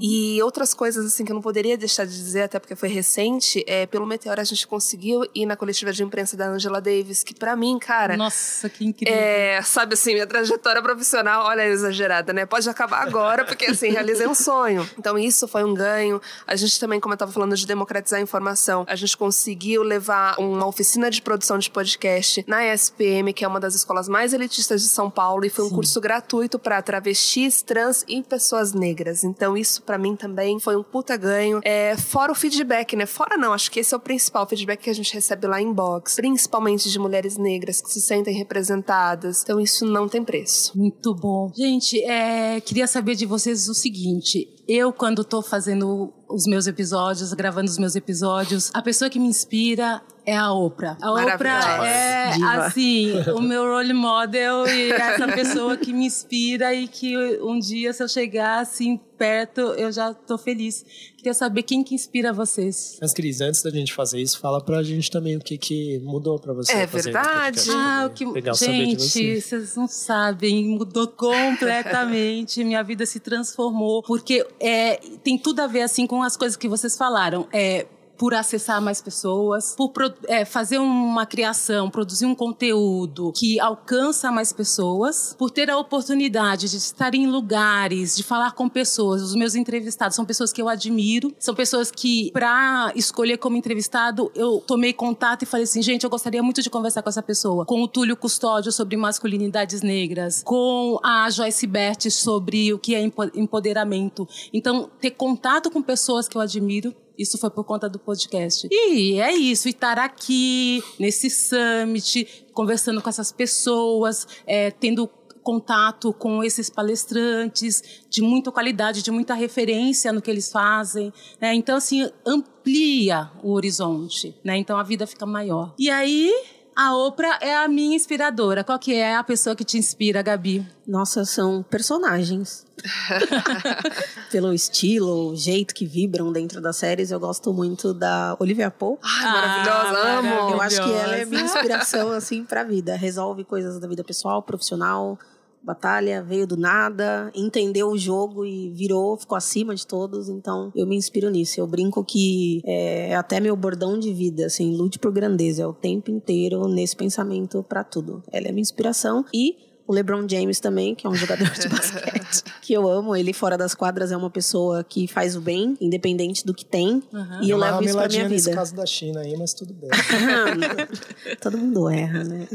E 0.01 0.41
outras 0.43 0.73
coisas, 0.73 1.05
assim, 1.05 1.23
que 1.23 1.31
eu 1.31 1.35
não 1.35 1.41
poderia 1.41 1.77
deixar 1.77 2.05
de 2.05 2.13
dizer, 2.13 2.43
até 2.43 2.59
porque 2.59 2.75
foi 2.75 2.89
recente, 2.89 3.63
é, 3.67 3.85
pelo 3.85 4.05
Meteoro 4.05 4.41
a 4.41 4.43
gente 4.43 4.67
conseguiu 4.67 5.23
ir 5.33 5.45
na 5.45 5.55
coletiva 5.55 5.91
de 5.93 6.03
imprensa 6.03 6.35
da 6.35 6.47
Angela 6.47 6.81
Davis, 6.81 7.23
que 7.23 7.33
pra 7.33 7.55
mim, 7.55 7.79
cara, 7.79 8.17
Nossa, 8.17 8.69
que 8.69 8.85
incrível. 8.85 9.13
é, 9.13 9.61
sabe 9.61 9.93
assim, 9.93 10.13
minha 10.13 10.27
trajetória 10.27 10.81
profissional, 10.81 11.45
olha, 11.45 11.65
exagerada, 11.65 12.33
né? 12.33 12.45
Pode 12.45 12.69
acabar 12.69 13.01
agora, 13.01 13.45
porque 13.45 13.65
assim, 13.65 13.89
realizei 13.89 14.27
um 14.27 14.35
sonho. 14.35 14.87
Então, 14.97 15.17
isso 15.17 15.47
foi 15.47 15.63
um 15.63 15.73
ganho. 15.73 16.21
A 16.45 16.55
gente 16.55 16.79
também, 16.79 16.99
como 16.99 17.13
eu 17.13 17.17
tava 17.17 17.31
falando, 17.31 17.55
de 17.55 17.65
democratizar 17.65 18.19
a 18.19 18.23
informação, 18.23 18.85
a 18.87 18.95
gente 18.95 19.15
conseguiu 19.15 19.83
levar 19.83 20.35
uma 20.39 20.65
oficina 20.65 21.09
de 21.09 21.21
produção 21.21 21.57
de 21.57 21.69
podcast 21.69 22.43
na 22.47 22.65
ESPM, 22.73 23.33
que 23.33 23.45
é 23.45 23.47
uma 23.47 23.59
das 23.59 23.75
escolas 23.75 24.07
mais 24.09 24.33
elitistas 24.33 24.81
de 24.81 24.89
São 24.89 25.09
Paulo, 25.09 25.45
e 25.45 25.49
foi 25.49 25.65
um 25.65 25.69
curso 25.69 25.99
gratuito 26.01 26.59
para 26.59 26.77
travestis, 27.13 27.61
trans 27.61 28.03
e 28.07 28.21
pessoas 28.23 28.73
negras. 28.73 29.23
Então, 29.23 29.55
isso 29.55 29.81
pra 29.83 29.97
mim 29.97 30.15
também 30.15 30.59
foi 30.59 30.75
um 30.75 30.83
puta 30.83 31.15
ganho. 31.15 31.61
É, 31.63 31.95
fora 31.95 32.31
o 32.31 32.35
feedback, 32.35 32.95
né? 32.95 33.05
Fora 33.05 33.37
não, 33.37 33.53
acho 33.53 33.71
que 33.71 33.79
esse 33.79 33.93
é 33.93 33.97
o 33.97 33.99
principal 33.99 34.47
feedback 34.47 34.81
que 34.81 34.89
a 34.89 34.95
gente 34.95 35.13
recebe 35.13 35.47
lá 35.47 35.61
em 35.61 35.71
box, 35.71 36.15
principalmente 36.15 36.89
de 36.89 36.99
mulheres 36.99 37.37
negras 37.37 37.81
que 37.81 37.89
se 37.89 38.01
sentem 38.01 38.35
representadas. 38.35 39.43
Então, 39.43 39.59
isso 39.59 39.85
não 39.85 40.09
tem 40.09 40.23
preço. 40.23 40.77
Muito 40.77 41.13
bom. 41.13 41.51
Gente, 41.55 42.03
é, 42.03 42.59
queria 42.59 42.87
saber 42.87 43.15
de 43.15 43.25
vocês 43.25 43.67
o 43.69 43.73
seguinte. 43.73 44.49
Eu, 44.67 44.93
quando 44.93 45.23
tô 45.23 45.41
fazendo 45.41 46.13
os 46.29 46.45
meus 46.47 46.67
episódios, 46.67 47.33
gravando 47.33 47.69
os 47.69 47.77
meus 47.77 47.95
episódios, 47.95 48.71
a 48.73 48.81
pessoa 48.81 49.09
que 49.09 49.19
me 49.19 49.27
inspira 49.27 50.01
é 50.25 50.35
a 50.35 50.51
Oprah. 50.51 50.97
A 51.01 51.11
Oprah 51.11 51.85
é, 51.85 52.31
Diva. 52.31 52.65
assim, 52.65 53.11
o 53.35 53.41
meu 53.41 53.63
role 53.63 53.93
model 53.93 54.65
e 54.65 54.91
essa 54.91 55.27
pessoa 55.27 55.75
que 55.75 55.91
me 55.91 56.05
inspira 56.05 56.73
e 56.73 56.87
que 56.87 57.15
um 57.41 57.59
dia, 57.59 57.91
se 57.93 58.01
eu 58.01 58.07
chegar 58.07 58.61
assim 58.61 58.99
perto, 59.17 59.61
eu 59.61 59.91
já 59.91 60.13
tô 60.13 60.37
feliz. 60.37 60.85
Queria 61.17 61.33
saber 61.33 61.63
quem 61.63 61.83
que 61.83 61.93
inspira 61.95 62.33
vocês. 62.33 62.97
Mas, 63.01 63.13
Cris, 63.13 63.39
antes 63.41 63.61
da 63.61 63.69
gente 63.69 63.93
fazer 63.93 64.19
isso, 64.19 64.39
fala 64.39 64.59
pra 64.61 64.81
gente 64.83 65.09
também 65.09 65.37
o 65.37 65.39
que, 65.39 65.57
que 65.57 65.99
mudou 65.99 66.39
pra 66.39 66.53
você. 66.53 66.73
É 66.73 66.85
verdade. 66.85 67.69
Ah, 67.71 68.07
o 68.09 68.13
que 68.13 68.25
Legal 68.25 68.55
gente, 68.55 69.01
você. 69.01 69.39
vocês 69.39 69.75
não 69.75 69.87
sabem, 69.87 70.67
mudou 70.69 71.07
completamente, 71.07 72.63
minha 72.63 72.83
vida 72.83 73.05
se 73.05 73.19
transformou, 73.19 74.03
porque 74.03 74.45
é, 74.63 74.97
tem 75.21 75.37
tudo 75.37 75.59
a 75.59 75.67
ver 75.67 75.81
assim 75.81 76.07
com 76.07 76.23
as 76.23 76.37
coisas 76.37 76.55
que 76.55 76.69
vocês 76.69 76.97
falaram. 76.97 77.45
É 77.51 77.85
por 78.17 78.33
acessar 78.33 78.81
mais 78.81 79.01
pessoas, 79.01 79.75
por 79.75 79.91
é, 80.27 80.45
fazer 80.45 80.77
uma 80.77 81.25
criação, 81.25 81.89
produzir 81.89 82.25
um 82.25 82.35
conteúdo 82.35 83.31
que 83.35 83.59
alcança 83.59 84.31
mais 84.31 84.53
pessoas, 84.53 85.35
por 85.37 85.49
ter 85.49 85.69
a 85.69 85.77
oportunidade 85.77 86.69
de 86.69 86.77
estar 86.77 87.13
em 87.15 87.27
lugares, 87.27 88.15
de 88.15 88.23
falar 88.23 88.51
com 88.51 88.69
pessoas. 88.69 89.21
Os 89.21 89.35
meus 89.35 89.55
entrevistados 89.55 90.15
são 90.15 90.25
pessoas 90.25 90.51
que 90.53 90.61
eu 90.61 90.69
admiro, 90.69 91.33
são 91.39 91.53
pessoas 91.55 91.91
que, 91.91 92.31
para 92.31 92.91
escolher 92.95 93.37
como 93.37 93.57
entrevistado, 93.57 94.31
eu 94.35 94.63
tomei 94.65 94.93
contato 94.93 95.43
e 95.43 95.45
falei 95.45 95.63
assim: 95.63 95.81
gente, 95.81 96.03
eu 96.03 96.09
gostaria 96.09 96.41
muito 96.41 96.61
de 96.61 96.69
conversar 96.69 97.01
com 97.01 97.09
essa 97.09 97.21
pessoa. 97.21 97.65
Com 97.65 97.81
o 97.81 97.87
Túlio 97.87 98.15
Custódio 98.15 98.71
sobre 98.71 98.95
masculinidades 98.97 99.81
negras, 99.81 100.43
com 100.43 100.99
a 101.03 101.29
Joyce 101.29 101.67
Bert 101.67 102.09
sobre 102.09 102.73
o 102.73 102.79
que 102.79 102.95
é 102.95 103.01
empo- 103.01 103.31
empoderamento. 103.35 104.27
Então, 104.53 104.89
ter 104.99 105.11
contato 105.11 105.69
com 105.71 105.81
pessoas 105.81 106.27
que 106.27 106.37
eu 106.37 106.41
admiro 106.41 106.93
isso 107.17 107.37
foi 107.37 107.49
por 107.49 107.63
conta 107.63 107.89
do 107.89 107.99
podcast. 107.99 108.67
E 108.71 109.19
é 109.19 109.33
isso, 109.33 109.69
estar 109.69 109.99
aqui 109.99 110.83
nesse 110.99 111.29
summit, 111.29 112.45
conversando 112.53 113.01
com 113.01 113.09
essas 113.09 113.31
pessoas, 113.31 114.27
é, 114.45 114.71
tendo 114.71 115.09
contato 115.43 116.13
com 116.13 116.43
esses 116.43 116.69
palestrantes 116.69 118.05
de 118.09 118.21
muita 118.21 118.51
qualidade, 118.51 119.03
de 119.03 119.11
muita 119.11 119.33
referência 119.33 120.11
no 120.11 120.21
que 120.21 120.31
eles 120.31 120.51
fazem. 120.51 121.11
né? 121.39 121.53
Então, 121.53 121.75
assim, 121.75 122.09
amplia 122.25 123.29
o 123.43 123.51
horizonte. 123.51 124.33
Né? 124.43 124.57
Então, 124.57 124.77
a 124.77 124.83
vida 124.83 125.05
fica 125.05 125.25
maior. 125.25 125.75
E 125.77 125.89
aí, 125.89 126.31
a 126.75 126.95
Oprah 126.95 127.39
é 127.41 127.55
a 127.55 127.67
minha 127.67 127.95
inspiradora. 127.95 128.63
Qual 128.63 128.77
que 128.79 128.93
é 128.93 129.15
a 129.15 129.23
pessoa 129.23 129.55
que 129.55 129.63
te 129.63 129.77
inspira, 129.77 130.21
Gabi? 130.21 130.65
Nossa, 130.87 131.23
são 131.25 131.63
personagens. 131.63 132.65
Pelo 134.31 134.53
estilo, 134.53 135.31
o 135.31 135.35
jeito 135.35 135.73
que 135.73 135.85
vibram 135.85 136.31
dentro 136.31 136.59
das 136.61 136.77
séries, 136.77 137.11
eu 137.11 137.19
gosto 137.19 137.53
muito 137.53 137.93
da 137.93 138.35
Olivia 138.39 138.69
Pope. 138.71 139.01
Ai, 139.03 139.25
maravilhosa, 139.25 139.97
Ah, 139.99 140.17
amo. 140.19 140.51
Eu 140.51 140.61
acho 140.61 140.83
que 140.83 140.91
ela 140.91 141.15
é 141.15 141.25
minha 141.25 141.43
inspiração, 141.43 142.11
assim, 142.13 142.43
pra 142.43 142.63
vida. 142.63 142.95
Resolve 142.95 143.43
coisas 143.43 143.79
da 143.79 143.87
vida 143.87 144.03
pessoal, 144.03 144.41
profissional, 144.41 145.17
batalha, 145.63 146.21
veio 146.21 146.45
do 146.45 146.57
nada, 146.57 147.31
entendeu 147.33 147.89
o 147.89 147.97
jogo 147.97 148.45
e 148.45 148.69
virou, 148.69 149.17
ficou 149.17 149.37
acima 149.37 149.73
de 149.73 149.87
todos. 149.87 150.29
Então, 150.29 150.71
eu 150.75 150.85
me 150.85 150.95
inspiro 150.95 151.29
nisso. 151.29 151.59
Eu 151.59 151.67
brinco 151.67 152.03
que 152.03 152.61
é 152.65 153.15
até 153.15 153.39
meu 153.39 153.55
bordão 153.55 153.97
de 153.97 154.13
vida, 154.13 154.45
assim, 154.45 154.75
lute 154.75 154.99
por 154.99 155.11
grandeza. 155.11 155.63
É 155.63 155.67
o 155.67 155.73
tempo 155.73 156.11
inteiro 156.11 156.67
nesse 156.67 156.95
pensamento 156.95 157.63
pra 157.63 157.83
tudo. 157.83 158.21
Ela 158.31 158.47
é 158.47 158.51
minha 158.51 158.61
inspiração 158.61 159.25
e... 159.33 159.72
O 159.85 159.93
LeBron 159.93 160.25
James 160.29 160.59
também, 160.61 160.95
que 160.95 161.05
é 161.05 161.09
um 161.09 161.15
jogador 161.15 161.49
de 161.49 161.67
basquete, 161.69 162.43
que 162.61 162.73
eu 162.73 162.87
amo. 162.87 163.15
Ele 163.15 163.33
fora 163.33 163.57
das 163.57 163.75
quadras 163.75 164.11
é 164.11 164.17
uma 164.17 164.29
pessoa 164.29 164.83
que 164.83 165.07
faz 165.07 165.35
o 165.35 165.41
bem, 165.41 165.77
independente 165.81 166.45
do 166.45 166.53
que 166.53 166.63
tem. 166.63 167.03
E 167.41 167.49
eu 167.49 167.57
Deu 167.57 167.57
uma 167.57 167.65
levo 167.65 167.83
isso 167.83 167.93
pra 167.97 168.07
minha 168.07 168.23
rameladinha 168.23 168.29
nesse 168.29 168.45
vida. 168.45 168.55
caso 168.55 168.73
da 168.75 168.85
China 168.85 169.19
aí, 169.19 169.35
mas 169.37 169.53
tudo 169.53 169.73
bem. 169.73 169.89
Todo 171.41 171.57
mundo 171.57 171.89
erra, 171.89 172.23
né? 172.23 172.47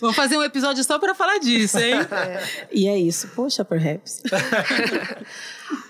Vamos 0.00 0.14
fazer 0.14 0.36
um 0.36 0.42
episódio 0.44 0.84
só 0.84 0.98
para 0.98 1.14
falar 1.14 1.38
disso, 1.38 1.78
hein? 1.78 1.94
E 2.70 2.86
é 2.86 2.96
isso. 2.96 3.28
Poxa, 3.34 3.64
perhaps. 3.64 4.22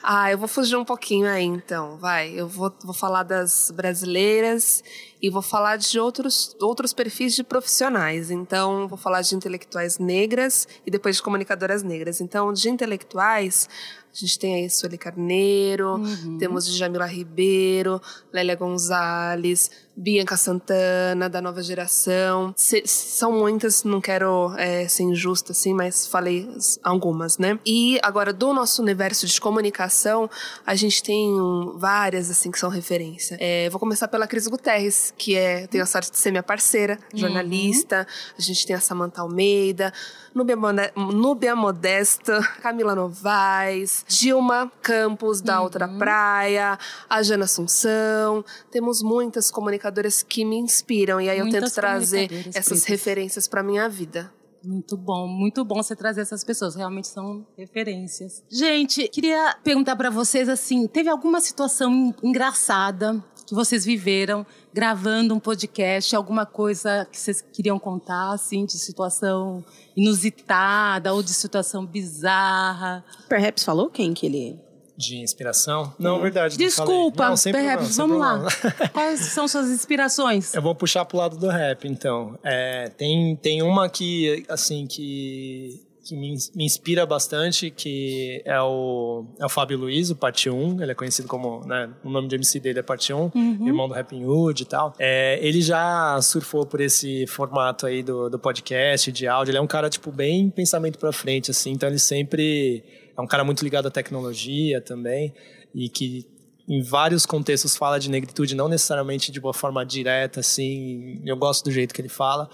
Ah, 0.03 0.31
eu 0.31 0.39
vou 0.39 0.49
fugir 0.49 0.77
um 0.77 0.85
pouquinho 0.85 1.29
aí, 1.29 1.45
então. 1.45 1.97
Vai, 1.97 2.33
eu 2.35 2.49
vou, 2.49 2.73
vou 2.83 2.95
falar 2.95 3.23
das 3.23 3.71
brasileiras 3.75 4.83
e 5.21 5.31
vou 5.31 5.43
falar 5.43 5.77
de 5.77 5.99
outros, 5.99 6.57
outros 6.61 6.93
perfis 6.93 7.35
de 7.35 7.45
profissionais. 7.45 8.31
Então, 8.31 8.89
vou 8.89 8.99
falar 8.99 9.23
de 9.23 9.35
intelectuais 9.35 9.99
negras 9.99 10.67
e 10.85 10.91
depois 10.91 11.17
de 11.17 11.23
comunicadoras 11.23 11.83
negras. 11.83 12.21
Então, 12.21 12.53
de 12.53 12.69
intelectuais, 12.69 13.69
a 14.13 14.17
gente 14.17 14.39
tem 14.39 14.57
aí 14.57 14.69
Sueli 14.69 14.99
Carneiro, 14.99 15.99
temos 16.39 16.67
Jamila 16.67 17.07
Ribeiro, 17.07 18.01
Lélia 18.33 18.55
Gonzalez, 18.55 19.71
Bianca 19.97 20.37
Santana, 20.37 21.29
da 21.29 21.41
nova 21.43 21.63
geração. 21.63 22.55
Se- 22.57 22.83
são 22.87 23.31
muitas, 23.33 23.85
não 23.85 24.01
quero 24.01 24.55
é, 24.57 24.89
ser 24.89 25.03
injusta, 25.03 25.53
assim, 25.53 25.75
mas 25.75 26.07
falei 26.07 26.49
as- 26.57 26.79
algumas, 26.83 27.37
né? 27.39 27.59
E 27.67 27.99
agora, 28.03 28.33
do 28.33 28.53
nosso 28.55 28.81
universo 28.83 29.27
de 29.27 29.41
comunicação, 29.41 30.31
a 30.67 30.75
gente 30.75 31.03
tem 31.03 31.31
várias, 31.77 32.31
assim, 32.31 32.51
que 32.51 32.59
são 32.59 32.71
referência. 32.71 33.37
É, 33.41 33.69
vou 33.71 33.79
começar 33.79 34.09
pela 34.09 34.27
Cris 34.27 34.47
Guterres, 34.49 35.13
que 35.17 35.37
é, 35.37 35.67
tenho 35.67 35.85
a 35.85 35.87
sorte 35.87 36.11
de 36.11 36.17
ser 36.19 36.31
minha 36.31 36.43
parceira, 36.43 36.99
jornalista. 37.15 38.07
A 38.39 38.41
gente 38.43 38.67
tem 38.67 38.75
a 38.75 38.81
Samantha 38.81 39.21
Almeida, 39.21 39.93
Núbia, 40.35 40.57
Mone- 40.57 40.91
Núbia 40.97 41.55
Modesto, 41.55 42.33
Camila 42.63 42.95
Novaes, 42.95 44.05
Dilma 44.09 44.73
Campos, 44.81 45.41
da 45.43 45.61
Outra 45.61 45.87
Praia, 45.87 46.79
a 47.09 47.23
Jana 47.23 47.45
Assunção. 47.45 48.43
Temos 48.71 49.03
muitas 49.03 49.51
comunicadoras 49.83 50.23
que 50.23 50.45
me 50.45 50.57
inspiram 50.57 51.21
e 51.21 51.29
aí 51.29 51.39
eu 51.39 51.45
Muitas 51.45 51.73
tento 51.73 51.75
trazer 51.75 52.31
essas 52.55 52.85
referências 52.85 53.49
para 53.49 53.63
minha 53.63 53.89
vida. 53.89 54.33
Muito 54.65 54.97
bom, 54.97 55.27
muito 55.27 55.65
bom 55.65 55.83
você 55.83 55.97
trazer 55.97 56.21
essas 56.21 56.45
pessoas, 56.45 56.77
realmente 56.77 57.09
são 57.09 57.45
referências. 57.59 58.45
Gente, 58.49 59.09
queria 59.09 59.57
perguntar 59.65 59.97
para 59.97 60.09
vocês 60.09 60.49
assim, 60.49 60.87
teve 60.87 61.09
alguma 61.09 61.41
situação 61.41 62.15
engraçada 62.23 63.23
que 63.45 63.57
vocês 63.57 63.85
viveram 63.85 64.47
gravando 64.73 65.35
um 65.35 65.41
podcast, 65.41 66.15
alguma 66.15 66.47
coisa 66.47 67.05
que 67.11 67.19
vocês 67.19 67.41
queriam 67.41 67.77
contar, 67.77 68.35
assim, 68.35 68.65
de 68.65 68.79
situação 68.79 69.65
inusitada 69.97 71.13
ou 71.13 71.25
de 71.25 71.35
situação 71.35 71.85
bizarra? 71.85 73.05
Perhaps 73.29 73.65
falou 73.65 73.91
quem 73.91 74.15
que 74.15 74.27
ele 74.27 74.61
de 74.97 75.17
inspiração? 75.19 75.95
Não, 75.99 76.21
verdade. 76.21 76.57
Desculpa, 76.57 77.29
não, 77.29 77.37
sem 77.37 77.53
Perhaps, 77.53 77.97
vamos 77.97 78.19
lá. 78.19 78.47
Quais 78.93 79.21
são 79.21 79.49
suas 79.49 79.69
inspirações? 79.71 80.55
Eu 80.55 80.63
vou 80.63 80.75
puxar 80.75 81.05
pro 81.05 81.19
lado 81.19 81.37
do 81.37 81.49
rap, 81.49 81.87
então. 81.89 82.39
É, 82.43 82.89
tem, 82.91 83.37
tem 83.37 83.63
uma 83.63 83.89
que, 83.89 84.45
assim, 84.49 84.87
que 84.87 85.81
que 86.05 86.17
me, 86.17 86.37
me, 86.55 86.65
inspira 86.65 87.07
bastante, 87.07 87.71
que 87.71 88.43
é 88.45 88.61
o, 88.61 89.25
é 89.39 89.47
o 89.47 89.49
Fábio 89.49 89.79
Luiz, 89.79 90.11
o 90.11 90.17
Parte 90.17 90.51
1. 90.51 90.83
Ele 90.83 90.93
é 90.93 90.95
conhecido 90.95 91.29
como, 91.29 91.65
né, 91.67 91.89
o 92.05 92.11
nome 92.11 92.29
de 92.29 92.35
MC 92.35 92.59
dele 92.61 92.81
é 92.81 92.83
Parte 92.83 93.13
1, 93.13 93.31
uhum. 93.35 93.67
irmão 93.67 93.89
do 93.89 93.95
Rapping 93.95 94.25
Hood 94.25 94.63
e 94.63 94.67
tal. 94.67 94.95
É, 94.99 95.39
ele 95.41 95.61
já 95.63 96.21
surfou 96.21 96.67
por 96.67 96.81
esse 96.81 97.27
formato 97.27 97.87
aí 97.87 98.03
do, 98.03 98.29
do 98.29 98.39
podcast, 98.39 99.11
de 99.13 99.27
áudio. 99.27 99.53
Ele 99.53 99.59
é 99.59 99.61
um 99.61 99.67
cara, 99.67 99.89
tipo, 99.89 100.11
bem 100.11 100.51
pensamento 100.51 100.99
pra 100.99 101.13
frente, 101.13 101.51
assim. 101.51 101.71
Então 101.71 101.89
ele 101.89 101.99
sempre 101.99 102.83
é 103.17 103.21
um 103.21 103.27
cara 103.27 103.45
muito 103.45 103.63
ligado 103.63 103.89
à 103.89 103.91
tecnologia 103.91 104.81
também 104.81 105.35
e 105.75 105.89
que 105.89 106.27
em 106.69 106.83
vários 106.83 107.27
contextos 107.27 107.77
fala 107.77 107.99
de 107.99 108.09
negritude, 108.09 108.55
não 108.55 108.69
necessariamente 108.69 109.33
de 109.33 109.41
uma 109.41 109.53
forma 109.53 109.85
direta, 109.85 110.41
assim. 110.41 111.21
Eu 111.25 111.37
gosto 111.37 111.65
do 111.65 111.71
jeito 111.71 111.93
que 111.93 112.01
ele 112.01 112.09
fala. 112.09 112.49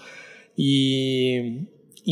E 0.57 1.61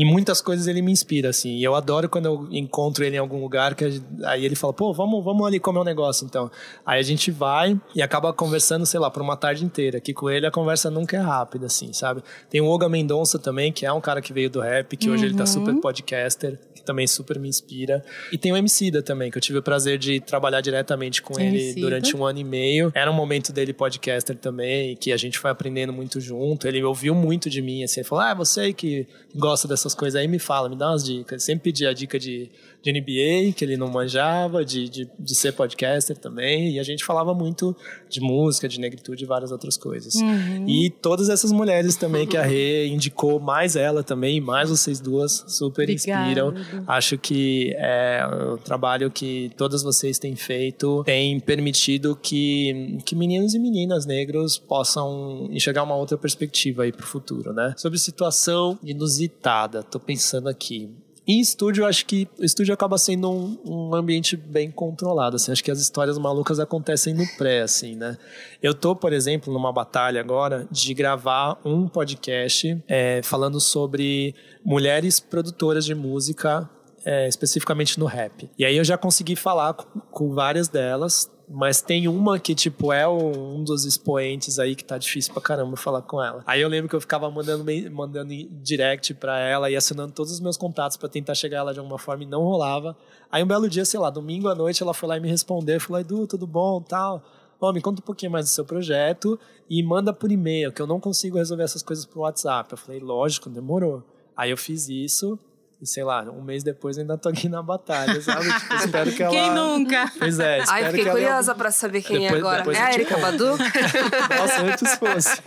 em 0.01 0.05
muitas 0.05 0.41
coisas 0.41 0.67
ele 0.67 0.81
me 0.81 0.91
inspira, 0.91 1.29
assim. 1.29 1.57
E 1.57 1.63
eu 1.63 1.73
adoro 1.75 2.07
quando 2.07 2.25
eu 2.25 2.47
encontro 2.51 3.03
ele 3.03 3.15
em 3.15 3.19
algum 3.19 3.41
lugar, 3.41 3.73
que 3.73 3.85
aí 4.25 4.45
ele 4.45 4.55
fala, 4.55 4.73
pô, 4.73 4.93
vamos, 4.93 5.23
vamos 5.23 5.45
ali 5.45 5.59
comer 5.59 5.79
um 5.79 5.83
negócio, 5.83 6.25
então. 6.25 6.51
Aí 6.85 6.99
a 6.99 7.03
gente 7.03 7.31
vai 7.31 7.79
e 7.95 8.01
acaba 8.01 8.31
conversando, 8.31 8.85
sei 8.85 8.99
lá, 8.99 9.09
por 9.09 9.21
uma 9.21 9.35
tarde 9.35 9.65
inteira. 9.65 9.97
Aqui 9.97 10.13
com 10.13 10.29
ele 10.29 10.45
a 10.45 10.51
conversa 10.51 10.91
nunca 10.91 11.17
é 11.17 11.19
rápida, 11.19 11.65
assim, 11.65 11.91
sabe? 11.93 12.21
Tem 12.49 12.61
o 12.61 12.65
Olga 12.65 12.87
Mendonça 12.87 13.39
também, 13.39 13.71
que 13.71 13.85
é 13.85 13.91
um 13.91 14.01
cara 14.01 14.21
que 14.21 14.31
veio 14.31 14.49
do 14.49 14.59
rap, 14.59 14.95
que 14.95 15.07
uhum. 15.07 15.15
hoje 15.15 15.25
ele 15.25 15.35
tá 15.35 15.45
super 15.45 15.73
uhum. 15.73 15.81
podcaster, 15.81 16.59
que 16.75 16.83
também 16.83 17.07
super 17.07 17.39
me 17.39 17.49
inspira. 17.49 18.03
E 18.31 18.37
tem 18.37 18.51
o 18.51 18.57
Emicida 18.57 19.01
também, 19.01 19.31
que 19.31 19.37
eu 19.37 19.41
tive 19.41 19.57
o 19.59 19.63
prazer 19.63 19.97
de 19.97 20.19
trabalhar 20.19 20.61
diretamente 20.61 21.21
com 21.21 21.39
ele 21.39 21.57
Emicida. 21.57 21.81
durante 21.81 22.15
um 22.15 22.23
ano 22.23 22.39
e 22.39 22.43
meio. 22.43 22.91
Era 22.93 23.09
um 23.09 23.15
momento 23.15 23.51
dele 23.51 23.73
podcaster 23.73 24.35
também, 24.35 24.95
que 24.95 25.11
a 25.11 25.17
gente 25.17 25.39
foi 25.39 25.49
aprendendo 25.49 25.91
muito 25.91 26.19
junto. 26.19 26.67
Ele 26.67 26.83
ouviu 26.83 27.15
muito 27.15 27.49
de 27.49 27.61
mim, 27.61 27.83
assim, 27.83 28.01
ele 28.01 28.07
falou, 28.07 28.23
ah, 28.23 28.33
você 28.33 28.71
que 28.73 29.07
gosta 29.35 29.67
dessa 29.67 29.86
essas 29.87 29.95
coisas 29.95 30.19
aí, 30.19 30.27
me 30.27 30.37
fala, 30.37 30.69
me 30.69 30.75
dá 30.75 30.89
umas 30.89 31.03
dicas. 31.03 31.43
Sempre 31.43 31.71
pedi 31.71 31.87
a 31.87 31.93
dica 31.93 32.19
de, 32.19 32.51
de 32.91 32.99
NBA, 32.99 33.53
que 33.53 33.63
ele 33.63 33.75
não 33.75 33.89
manjava, 33.89 34.63
de, 34.63 34.87
de, 34.87 35.09
de, 35.19 35.35
ser 35.35 35.51
podcaster 35.53 36.17
também, 36.17 36.71
e 36.71 36.79
a 36.79 36.83
gente 36.83 37.03
falava 37.03 37.33
muito 37.33 37.75
de 38.09 38.21
música, 38.21 38.67
de 38.67 38.79
negritude 38.79 39.23
e 39.23 39.27
várias 39.27 39.51
outras 39.51 39.75
coisas. 39.75 40.15
Uhum. 40.15 40.65
E 40.67 40.89
todas 40.89 41.29
essas 41.29 41.51
mulheres 41.51 41.95
também 41.95 42.25
que 42.25 42.37
a 42.37 42.43
Rê 42.43 42.87
indicou, 42.87 43.39
mais 43.39 43.75
ela 43.75 44.03
também, 44.03 44.39
mais 44.39 44.69
vocês 44.69 44.99
duas, 44.99 45.43
super 45.47 45.83
Obrigada. 45.83 46.21
inspiram. 46.21 46.53
Acho 46.87 47.17
que 47.17 47.73
é, 47.77 48.25
o 48.53 48.57
trabalho 48.57 49.11
que 49.11 49.51
todas 49.57 49.83
vocês 49.83 50.17
têm 50.17 50.35
feito 50.35 51.03
tem 51.03 51.39
permitido 51.39 52.15
que, 52.15 52.99
que 53.05 53.15
meninos 53.15 53.53
e 53.53 53.59
meninas 53.59 54.05
negros 54.05 54.57
possam 54.57 55.47
enxergar 55.51 55.83
uma 55.83 55.95
outra 55.95 56.17
perspectiva 56.17 56.83
aí 56.83 56.91
para 56.91 57.03
o 57.03 57.07
futuro, 57.07 57.53
né? 57.53 57.73
Sobre 57.77 57.99
situação 57.99 58.79
inusitada, 58.83 59.83
tô 59.83 59.99
pensando 59.99 60.47
aqui. 60.47 60.89
Em 61.27 61.41
estúdio, 61.41 61.85
acho 61.85 62.05
que 62.05 62.25
o 62.39 62.45
estúdio 62.45 62.73
acaba 62.73 62.97
sendo 62.97 63.29
um, 63.29 63.57
um, 63.65 63.95
ambiente 63.95 64.37
bem 64.37 64.71
controlado, 64.71 65.35
assim. 65.35 65.51
Acho 65.51 65.61
que 65.61 65.69
as 65.69 65.79
histórias 65.79 66.17
malucas 66.17 66.57
acontecem 66.57 67.13
no 67.13 67.27
pré, 67.37 67.61
assim, 67.61 67.95
né? 67.95 68.17
Eu 68.63 68.73
tô, 68.73 68.95
por 68.95 69.11
exemplo, 69.11 69.51
numa 69.51 69.73
batalha 69.73 70.21
agora 70.21 70.65
de 70.71 70.93
gravar 70.93 71.59
um 71.65 71.87
podcast 71.87 72.81
é, 72.87 73.21
falando 73.23 73.59
sobre 73.59 74.33
mulheres 74.63 75.19
produtoras 75.19 75.83
de 75.83 75.93
música 75.93 76.69
é, 77.03 77.27
especificamente 77.27 77.99
no 77.99 78.05
rap. 78.05 78.49
E 78.57 78.63
aí 78.63 78.77
eu 78.77 78.83
já 78.83 78.97
consegui 78.97 79.35
falar 79.35 79.73
com, 79.73 79.99
com 79.99 80.33
várias 80.33 80.69
delas, 80.69 81.29
mas 81.49 81.81
tem 81.81 82.09
uma 82.09 82.37
que, 82.37 82.53
tipo, 82.53 82.91
é 82.91 83.07
um 83.07 83.63
dos 83.63 83.85
expoentes 83.85 84.59
aí 84.59 84.75
que 84.75 84.83
tá 84.83 84.97
difícil 84.97 85.31
pra 85.31 85.41
caramba 85.41 85.77
falar 85.77 86.01
com 86.01 86.21
ela. 86.21 86.43
Aí 86.45 86.59
eu 86.59 86.67
lembro 86.67 86.89
que 86.89 86.95
eu 86.95 86.99
ficava 86.99 87.31
mandando, 87.31 87.63
mandando 87.89 88.33
direct 88.61 89.13
pra 89.13 89.39
ela 89.39 89.71
e 89.71 89.75
assinando 89.75 90.11
todos 90.11 90.33
os 90.33 90.41
meus 90.41 90.57
contatos 90.57 90.97
para 90.97 91.07
tentar 91.07 91.35
chegar 91.35 91.59
ela 91.59 91.73
de 91.73 91.79
alguma 91.79 91.97
forma 91.97 92.23
e 92.23 92.27
não 92.27 92.43
rolava. 92.43 92.97
Aí 93.31 93.41
um 93.41 93.47
belo 93.47 93.69
dia, 93.69 93.85
sei 93.85 93.97
lá, 93.97 94.09
domingo 94.09 94.49
à 94.49 94.55
noite, 94.55 94.83
ela 94.83 94.93
foi 94.93 95.07
lá 95.07 95.17
e 95.17 95.21
me 95.21 95.29
respondeu. 95.29 95.79
Falou, 95.79 96.01
Edu, 96.01 96.27
tudo 96.27 96.45
bom, 96.45 96.81
tal. 96.81 97.23
Ó, 97.61 97.71
me 97.71 97.81
conta 97.81 98.01
um 98.01 98.05
pouquinho 98.05 98.31
mais 98.31 98.45
do 98.45 98.49
seu 98.49 98.65
projeto 98.65 99.39
e 99.69 99.81
manda 99.81 100.11
por 100.11 100.29
e-mail, 100.29 100.71
que 100.73 100.81
eu 100.81 100.87
não 100.87 100.99
consigo 100.99 101.37
resolver 101.37 101.63
essas 101.63 101.81
coisas 101.81 102.05
por 102.05 102.19
WhatsApp. 102.19 102.71
Eu 102.71 102.77
falei, 102.77 102.99
lógico, 102.99 103.49
demorou. 103.49 104.03
Aí 104.35 104.51
eu 104.51 104.57
fiz 104.57 104.89
isso 104.89 105.39
e 105.79 105.85
sei 105.85 106.03
lá, 106.03 106.23
um 106.23 106.41
mês 106.41 106.63
depois 106.63 106.97
ainda 106.97 107.17
tô 107.17 107.29
aqui 107.29 107.47
na 107.47 107.61
batalha, 107.61 108.19
sabe? 108.21 108.47
Tipo, 108.57 108.75
espero 108.75 109.11
que 109.11 109.23
ela. 109.23 109.31
Quem 109.31 109.53
nunca? 109.53 110.11
Pois 110.17 110.39
é, 110.39 110.59
espero 110.59 110.85
Ai, 110.85 110.91
fiquei 110.91 111.05
que 111.05 111.11
curiosa 111.11 111.51
ela... 111.51 111.57
pra 111.57 111.71
saber 111.71 112.01
quem 112.01 112.25
é 112.25 112.31
depois, 112.31 112.35
é 112.35 112.39
agora. 112.39 112.57
Depois 112.57 112.77
é 112.77 112.81
a 112.81 112.93
Erika 112.93 113.17
Badu? 113.17 113.45
Nossa, 114.37 114.61
antes 114.63 114.95
fosse. 114.95 115.41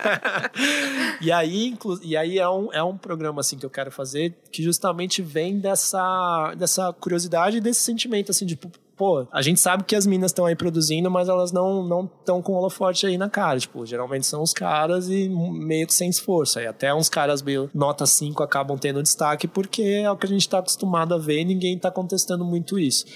e 1.21 1.33
aí, 1.33 1.67
inclu... 1.67 1.99
e 2.03 2.17
aí 2.17 2.39
é, 2.39 2.49
um, 2.49 2.73
é 2.73 2.83
um 2.83 2.97
programa 2.97 3.41
assim 3.41 3.59
que 3.59 3.67
eu 3.67 3.71
quero 3.71 3.91
fazer 3.91 4.37
que 4.53 4.63
justamente 4.63 5.21
vem 5.21 5.59
dessa, 5.59 6.55
dessa 6.57 6.93
curiosidade 6.93 7.57
e 7.57 7.61
desse 7.61 7.81
sentimento 7.81 8.31
assim 8.31 8.47
de 8.47 8.57
pô, 9.01 9.27
a 9.33 9.41
gente 9.41 9.59
sabe 9.59 9.83
que 9.85 9.97
as 9.97 10.05
minas 10.05 10.31
estão 10.31 10.45
aí 10.45 10.55
produzindo, 10.55 11.11
mas 11.11 11.27
elas 11.27 11.51
não 11.53 11.83
não 11.83 12.05
estão 12.05 12.43
com 12.43 12.53
holofote 12.53 13.07
aí 13.07 13.17
na 13.17 13.31
cara. 13.31 13.59
Tipo, 13.59 13.87
geralmente 13.87 14.27
são 14.27 14.43
os 14.43 14.53
caras 14.53 15.09
e 15.09 15.27
meio 15.27 15.87
que 15.87 15.95
sem 15.95 16.11
esforço. 16.11 16.59
Aí 16.59 16.67
até 16.67 16.95
uns 16.95 17.09
caras 17.09 17.41
meio 17.41 17.71
nota 17.73 18.05
5 18.05 18.43
acabam 18.43 18.77
tendo 18.77 19.03
destaque 19.03 19.49
porque 19.49 19.83
é 19.83 20.11
o 20.11 20.19
que 20.19 20.27
a 20.27 20.29
gente 20.29 20.43
está 20.43 20.59
acostumado 20.59 21.15
a 21.15 21.19
ver 21.19 21.41
e 21.41 21.45
ninguém 21.47 21.77
está 21.77 21.91
contestando 21.91 22.45
muito 22.45 22.79
isso. 22.79 23.07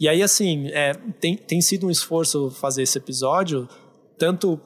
E 0.00 0.08
aí, 0.08 0.22
assim, 0.22 0.68
é, 0.68 0.94
tem, 1.20 1.36
tem 1.36 1.60
sido 1.60 1.86
um 1.86 1.90
esforço 1.90 2.50
fazer 2.50 2.82
esse 2.82 2.96
episódio, 2.96 3.68
tanto 4.18 4.58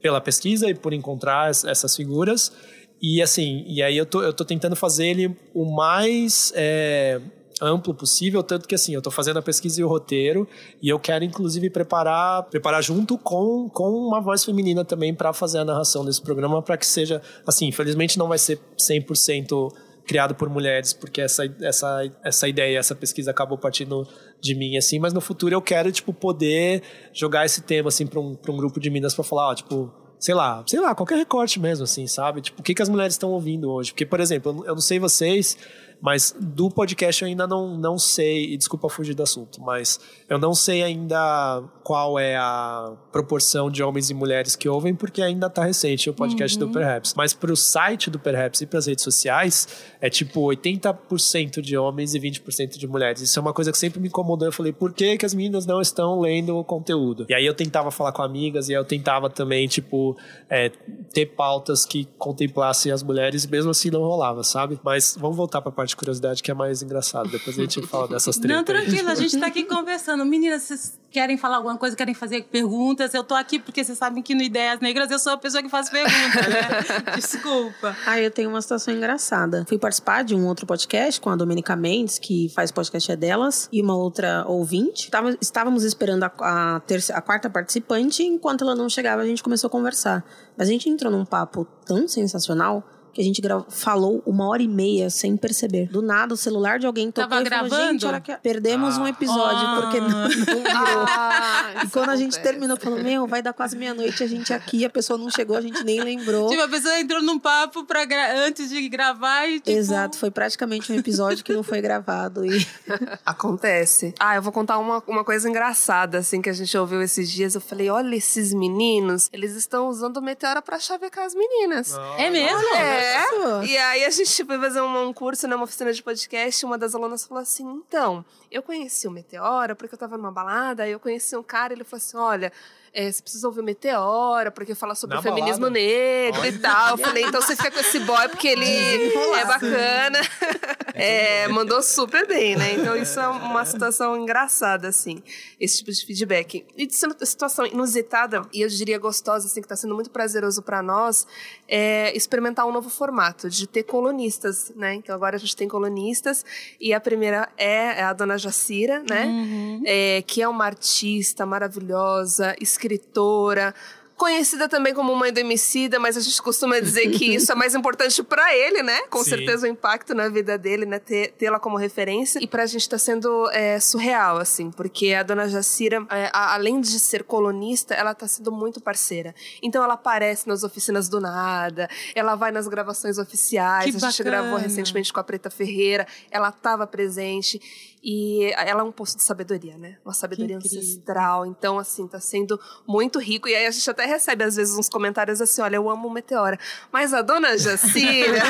pela 0.00 0.20
pesquisa 0.20 0.70
e 0.70 0.74
por 0.74 0.92
encontrar 0.92 1.50
essas 1.50 1.96
figuras. 1.96 2.52
E 3.00 3.20
assim, 3.20 3.64
e 3.66 3.82
aí 3.82 3.96
eu 3.96 4.06
tô, 4.06 4.22
eu 4.22 4.32
tô 4.32 4.44
tentando 4.44 4.76
fazer 4.76 5.08
ele 5.08 5.36
o 5.52 5.64
mais. 5.64 6.52
É, 6.54 7.20
amplo 7.60 7.94
possível, 7.94 8.42
tanto 8.42 8.68
que 8.68 8.74
assim, 8.74 8.94
eu 8.94 8.98
estou 8.98 9.12
fazendo 9.12 9.38
a 9.38 9.42
pesquisa 9.42 9.80
e 9.80 9.84
o 9.84 9.88
roteiro 9.88 10.48
e 10.80 10.88
eu 10.88 10.98
quero 10.98 11.24
inclusive 11.24 11.68
preparar, 11.70 12.44
preparar 12.44 12.82
junto 12.82 13.18
com, 13.18 13.68
com 13.68 13.90
uma 13.90 14.20
voz 14.20 14.44
feminina 14.44 14.84
também 14.84 15.14
para 15.14 15.32
fazer 15.32 15.58
a 15.58 15.64
narração 15.64 16.04
desse 16.04 16.20
programa 16.20 16.62
para 16.62 16.76
que 16.76 16.86
seja, 16.86 17.20
assim, 17.46 17.66
infelizmente 17.66 18.18
não 18.18 18.28
vai 18.28 18.38
ser 18.38 18.58
100% 18.78 19.72
criado 20.06 20.34
por 20.34 20.48
mulheres, 20.48 20.92
porque 20.92 21.20
essa, 21.20 21.44
essa, 21.60 22.12
essa 22.24 22.48
ideia, 22.48 22.78
essa 22.78 22.94
pesquisa 22.94 23.30
acabou 23.30 23.56
partindo 23.56 24.06
de 24.40 24.54
mim, 24.54 24.76
assim, 24.76 24.98
mas 24.98 25.12
no 25.12 25.20
futuro 25.20 25.54
eu 25.54 25.62
quero, 25.62 25.92
tipo, 25.92 26.12
poder 26.12 26.82
jogar 27.12 27.46
esse 27.46 27.62
tema, 27.62 27.88
assim, 27.88 28.06
para 28.06 28.20
um, 28.20 28.36
um 28.48 28.56
grupo 28.56 28.80
de 28.80 28.90
minas 28.90 29.14
para 29.14 29.24
falar, 29.24 29.50
ó, 29.50 29.54
tipo, 29.54 29.92
sei 30.18 30.34
lá, 30.34 30.62
sei 30.66 30.80
lá, 30.80 30.94
qualquer 30.94 31.16
recorte 31.16 31.58
mesmo, 31.58 31.84
assim, 31.84 32.06
sabe? 32.06 32.40
Tipo, 32.40 32.60
o 32.60 32.62
que, 32.62 32.74
que 32.74 32.82
as 32.82 32.88
mulheres 32.88 33.14
estão 33.14 33.30
ouvindo 33.30 33.70
hoje? 33.70 33.92
Porque, 33.92 34.06
por 34.06 34.20
exemplo, 34.20 34.64
eu 34.66 34.74
não 34.74 34.80
sei 34.80 34.98
vocês, 34.98 35.56
mas 36.02 36.34
do 36.38 36.68
podcast 36.68 37.22
eu 37.22 37.28
ainda 37.28 37.46
não, 37.46 37.76
não 37.76 37.96
sei, 37.96 38.52
e 38.52 38.56
desculpa 38.56 38.88
fugir 38.88 39.14
do 39.14 39.22
assunto, 39.22 39.60
mas 39.62 40.00
eu 40.28 40.36
não 40.36 40.52
sei 40.52 40.82
ainda 40.82 41.62
qual 41.84 42.18
é 42.18 42.36
a 42.36 42.92
proporção 43.12 43.70
de 43.70 43.84
homens 43.84 44.10
e 44.10 44.14
mulheres 44.14 44.56
que 44.56 44.68
ouvem, 44.68 44.94
porque 44.94 45.22
ainda 45.22 45.46
está 45.46 45.64
recente 45.64 46.10
o 46.10 46.14
podcast 46.14 46.58
uhum. 46.58 46.66
do 46.66 46.72
Perhaps. 46.72 47.14
Mas 47.14 47.32
para 47.32 47.52
o 47.52 47.56
site 47.56 48.10
do 48.10 48.18
Perhaps 48.18 48.62
e 48.62 48.66
para 48.66 48.80
as 48.80 48.86
redes 48.86 49.04
sociais, 49.04 49.68
é 50.00 50.10
tipo 50.10 50.40
80% 50.40 51.60
de 51.60 51.76
homens 51.76 52.14
e 52.14 52.20
20% 52.20 52.78
de 52.78 52.86
mulheres. 52.88 53.20
Isso 53.20 53.38
é 53.38 53.42
uma 53.42 53.52
coisa 53.52 53.70
que 53.70 53.78
sempre 53.78 54.00
me 54.00 54.08
incomodou. 54.08 54.48
Eu 54.48 54.52
falei, 54.52 54.72
por 54.72 54.92
que, 54.92 55.16
que 55.16 55.24
as 55.24 55.34
meninas 55.34 55.66
não 55.66 55.80
estão 55.80 56.20
lendo 56.20 56.56
o 56.56 56.64
conteúdo? 56.64 57.26
E 57.28 57.34
aí 57.34 57.46
eu 57.46 57.54
tentava 57.54 57.92
falar 57.92 58.10
com 58.10 58.22
amigas 58.22 58.68
e 58.68 58.72
eu 58.72 58.84
tentava 58.84 59.30
também, 59.30 59.68
tipo, 59.68 60.16
é, 60.50 60.70
ter 61.12 61.26
pautas 61.26 61.86
que 61.86 62.08
contemplassem 62.18 62.90
as 62.90 63.02
mulheres, 63.02 63.46
mesmo 63.46 63.70
assim 63.70 63.90
não 63.90 64.00
rolava, 64.00 64.42
sabe? 64.42 64.80
Mas 64.82 65.16
vamos 65.18 65.36
voltar 65.36 65.60
para 65.60 65.70
a 65.70 65.74
parte 65.74 65.91
de 65.92 65.96
curiosidade 65.96 66.42
que 66.42 66.50
é 66.50 66.54
mais 66.54 66.82
engraçada. 66.82 67.28
Depois 67.28 67.58
a 67.58 67.62
gente 67.62 67.80
fala 67.86 68.08
dessas 68.08 68.36
tretas. 68.36 68.56
Não, 68.56 68.64
tranquilo, 68.64 69.08
a 69.08 69.14
gente 69.14 69.34
está 69.34 69.46
aqui 69.46 69.62
conversando. 69.64 70.24
Meninas, 70.24 70.62
vocês 70.62 70.98
querem 71.10 71.36
falar 71.36 71.56
alguma 71.56 71.76
coisa, 71.76 71.94
querem 71.94 72.14
fazer 72.14 72.44
perguntas? 72.44 73.12
Eu 73.14 73.22
tô 73.22 73.34
aqui 73.34 73.58
porque 73.58 73.84
vocês 73.84 73.96
sabem 73.96 74.22
que 74.22 74.34
no 74.34 74.42
Ideias 74.42 74.80
Negras 74.80 75.10
eu 75.10 75.18
sou 75.18 75.34
a 75.34 75.36
pessoa 75.36 75.62
que 75.62 75.68
faz 75.68 75.90
perguntas, 75.90 76.48
né? 76.48 77.14
Desculpa. 77.16 77.96
Ah, 78.06 78.18
eu 78.18 78.30
tenho 78.30 78.48
uma 78.48 78.60
situação 78.60 78.92
engraçada. 78.92 79.64
Fui 79.68 79.78
participar 79.78 80.24
de 80.24 80.34
um 80.34 80.46
outro 80.46 80.66
podcast 80.66 81.20
com 81.20 81.30
a 81.30 81.36
Domenica 81.36 81.76
Mendes, 81.76 82.18
que 82.18 82.48
faz 82.48 82.70
podcast 82.70 83.12
é 83.12 83.16
delas, 83.16 83.68
e 83.70 83.80
uma 83.82 83.96
outra 83.96 84.44
ouvinte. 84.48 85.10
estávamos 85.40 85.84
esperando 85.84 86.24
a, 86.24 86.32
a, 86.40 86.80
terça, 86.80 87.14
a 87.14 87.20
quarta 87.20 87.50
participante, 87.50 88.22
enquanto 88.22 88.62
ela 88.62 88.74
não 88.74 88.88
chegava, 88.88 89.22
a 89.22 89.26
gente 89.26 89.42
começou 89.42 89.68
a 89.68 89.70
conversar. 89.70 90.24
Mas 90.56 90.68
a 90.68 90.70
gente 90.70 90.88
entrou 90.88 91.12
num 91.12 91.24
papo 91.24 91.66
tão 91.84 92.08
sensacional 92.08 92.82
que 93.12 93.20
a 93.20 93.24
gente 93.24 93.40
falou 93.68 94.22
uma 94.26 94.46
hora 94.48 94.62
e 94.62 94.68
meia 94.68 95.10
sem 95.10 95.36
perceber. 95.36 95.86
Do 95.88 96.00
nada, 96.02 96.34
o 96.34 96.36
celular 96.36 96.78
de 96.78 96.86
alguém 96.86 97.10
tocou 97.10 97.28
Tava 97.28 97.40
e 97.42 97.44
gravando? 97.44 97.70
falou, 97.70 97.86
gente, 97.92 98.06
olha 98.06 98.20
que 98.20 98.36
perdemos 98.38 98.96
um 98.98 99.06
episódio, 99.06 99.66
Ah. 99.66 99.80
porque 99.82 100.00
não, 100.00 100.08
não 100.08 100.28
virou. 100.28 100.62
Ah, 100.74 101.82
E 101.84 101.88
quando 101.90 102.10
a 102.10 102.16
gente 102.16 102.34
acontece. 102.36 102.40
terminou, 102.42 102.76
falou, 102.76 103.02
meu, 103.02 103.26
vai 103.26 103.42
dar 103.42 103.52
quase 103.52 103.76
meia-noite, 103.76 104.22
a 104.22 104.26
gente 104.26 104.52
aqui, 104.52 104.84
a 104.84 104.90
pessoa 104.90 105.18
não 105.18 105.30
chegou, 105.30 105.56
a 105.56 105.60
gente 105.60 105.82
nem 105.84 106.00
lembrou. 106.00 106.48
Tipo, 106.48 106.62
a 106.62 106.68
pessoa 106.68 106.98
entrou 107.00 107.22
num 107.22 107.38
papo 107.38 107.84
pra 107.84 108.04
gra- 108.04 108.34
antes 108.46 108.68
de 108.70 108.88
gravar 108.88 109.46
e 109.46 109.60
tipo... 109.60 109.70
Exato, 109.70 110.16
foi 110.16 110.30
praticamente 110.30 110.90
um 110.92 110.96
episódio 110.96 111.44
que 111.44 111.52
não 111.52 111.62
foi 111.62 111.80
gravado. 111.80 112.44
E 112.46 112.66
Acontece. 113.24 114.14
Ah, 114.18 114.36
eu 114.36 114.42
vou 114.42 114.52
contar 114.52 114.78
uma, 114.78 115.02
uma 115.06 115.24
coisa 115.24 115.48
engraçada, 115.48 116.18
assim, 116.18 116.40
que 116.40 116.48
a 116.50 116.52
gente 116.52 116.76
ouviu 116.76 117.02
esses 117.02 117.30
dias. 117.30 117.54
Eu 117.54 117.60
falei, 117.60 117.88
olha 117.90 118.14
esses 118.16 118.52
meninos, 118.52 119.28
eles 119.32 119.54
estão 119.54 119.88
usando 119.88 120.16
o 120.18 120.22
Meteora 120.22 120.62
pra 120.62 120.78
chavecar 120.78 121.24
as 121.24 121.34
meninas. 121.34 121.94
É 122.18 122.30
mesmo? 122.30 122.74
É. 122.74 123.01
Nossa. 123.38 123.66
E 123.66 123.76
aí 123.76 124.04
a 124.04 124.10
gente 124.10 124.44
foi 124.44 124.58
fazer 124.58 124.80
um, 124.80 125.08
um 125.08 125.12
curso, 125.12 125.46
né, 125.48 125.54
uma 125.56 125.64
oficina 125.64 125.92
de 125.92 126.02
podcast, 126.02 126.64
e 126.64 126.66
uma 126.66 126.78
das 126.78 126.94
alunas 126.94 127.24
falou 127.24 127.42
assim, 127.42 127.64
então, 127.64 128.24
eu 128.50 128.62
conheci 128.62 129.06
o 129.08 129.10
Meteora 129.10 129.74
porque 129.74 129.94
eu 129.94 129.98
tava 129.98 130.16
numa 130.16 130.32
balada, 130.32 130.82
aí 130.84 130.92
eu 130.92 131.00
conheci 131.00 131.36
um 131.36 131.42
cara, 131.42 131.72
ele 131.72 131.84
falou 131.84 131.98
assim, 131.98 132.16
olha... 132.16 132.52
é, 132.94 133.10
você 133.10 133.22
precisa 133.22 133.46
ouvir 133.46 133.60
o 133.60 133.64
Meteora, 133.64 134.50
porque 134.50 134.74
fala 134.74 134.94
sobre 134.94 135.14
Na 135.14 135.20
o 135.20 135.22
feminismo 135.22 135.62
balada? 135.62 135.78
negro 135.78 136.44
e 136.44 136.58
tal. 136.58 136.90
Eu 136.90 136.98
falei, 136.98 137.24
então 137.24 137.40
você 137.40 137.56
fica 137.56 137.70
com 137.70 137.80
esse 137.80 137.98
boy 138.00 138.28
porque 138.28 138.48
ele 138.48 139.12
é 139.34 139.44
bacana. 139.46 140.18
É, 140.94 141.48
mandou 141.48 141.82
super 141.82 142.26
bem, 142.26 142.56
né? 142.56 142.72
Então 142.82 142.96
isso 142.96 143.20
é 143.20 143.28
uma 143.28 143.64
situação 143.64 144.16
engraçada, 144.16 144.88
assim, 144.88 145.22
esse 145.60 145.78
tipo 145.78 145.92
de 145.92 146.04
feedback. 146.04 146.64
E 146.76 146.86
de 146.86 146.94
situação 146.94 147.64
inusitada, 147.64 148.42
e 148.52 148.60
eu 148.60 148.68
diria 148.68 148.98
gostosa, 148.98 149.46
assim, 149.46 149.62
que 149.62 149.68
tá 149.68 149.76
sendo 149.76 149.94
muito 149.94 150.10
prazeroso 150.10 150.62
para 150.62 150.82
nós, 150.82 151.26
é 151.68 152.14
experimentar 152.16 152.66
um 152.66 152.72
novo 152.72 152.90
formato, 152.90 153.48
de 153.48 153.66
ter 153.66 153.84
colunistas, 153.84 154.72
né? 154.74 154.94
Então 154.94 155.14
agora 155.14 155.36
a 155.36 155.38
gente 155.38 155.54
tem 155.54 155.68
colunistas, 155.68 156.44
e 156.80 156.92
a 156.92 157.00
primeira 157.00 157.48
é 157.56 158.02
a 158.02 158.12
dona 158.12 158.36
Jacira, 158.36 159.02
né? 159.08 159.82
É, 159.84 160.22
que 160.26 160.42
é 160.42 160.48
uma 160.48 160.64
artista 160.64 161.46
maravilhosa, 161.46 162.56
escritora, 162.60 163.74
Conhecida 164.16 164.68
também 164.68 164.94
como 164.94 165.14
mãe 165.16 165.32
do 165.32 165.38
Emicida, 165.40 165.98
mas 165.98 166.16
a 166.16 166.20
gente 166.20 166.40
costuma 166.40 166.78
dizer 166.78 167.10
que 167.10 167.34
isso 167.34 167.50
é 167.50 167.54
mais 167.54 167.74
importante 167.74 168.22
pra 168.22 168.54
ele, 168.54 168.82
né? 168.82 169.02
Com 169.10 169.24
Sim. 169.24 169.30
certeza 169.30 169.66
o 169.66 169.70
impacto 169.70 170.14
na 170.14 170.28
vida 170.28 170.56
dele, 170.56 170.86
né? 170.86 171.00
Tê-la 171.00 171.58
como 171.58 171.76
referência. 171.76 172.38
E 172.40 172.46
pra 172.46 172.64
gente 172.66 172.88
tá 172.88 172.98
sendo 172.98 173.50
é, 173.50 173.80
surreal, 173.80 174.38
assim, 174.38 174.70
porque 174.70 175.12
a 175.12 175.22
dona 175.24 175.48
Jacira, 175.48 176.06
é, 176.10 176.30
a- 176.32 176.54
além 176.54 176.80
de 176.80 177.00
ser 177.00 177.24
colunista, 177.24 177.94
ela 177.94 178.14
tá 178.14 178.28
sendo 178.28 178.52
muito 178.52 178.80
parceira. 178.80 179.34
Então 179.60 179.82
ela 179.82 179.94
aparece 179.94 180.46
nas 180.48 180.62
oficinas 180.62 181.08
do 181.08 181.20
nada, 181.20 181.88
ela 182.14 182.36
vai 182.36 182.52
nas 182.52 182.68
gravações 182.68 183.18
oficiais. 183.18 183.84
Que 183.90 183.96
a 183.96 184.08
gente 184.10 184.22
bacana. 184.22 184.42
gravou 184.42 184.58
recentemente 184.58 185.12
com 185.12 185.18
a 185.18 185.24
Preta 185.24 185.50
Ferreira, 185.50 186.06
ela 186.30 186.52
tava 186.52 186.86
presente. 186.86 187.60
E 188.04 188.52
ela 188.56 188.80
é 188.80 188.84
um 188.84 188.90
poço 188.90 189.16
de 189.16 189.22
sabedoria, 189.22 189.78
né? 189.78 189.96
Uma 190.04 190.12
sabedoria 190.12 190.56
ancestral. 190.56 191.46
Então, 191.46 191.78
assim, 191.78 192.08
tá 192.08 192.18
sendo 192.18 192.58
muito 192.86 193.20
rico. 193.20 193.48
E 193.48 193.54
aí 193.54 193.64
a 193.64 193.70
gente 193.70 193.88
até 193.88 194.04
recebe, 194.04 194.42
às 194.42 194.56
vezes, 194.56 194.76
uns 194.76 194.88
comentários 194.88 195.40
assim: 195.40 195.62
olha, 195.62 195.76
eu 195.76 195.88
amo 195.88 196.08
o 196.08 196.10
Meteora. 196.10 196.58
Mas 196.90 197.14
a 197.14 197.22
dona 197.22 197.56
Jacira. 197.56 198.42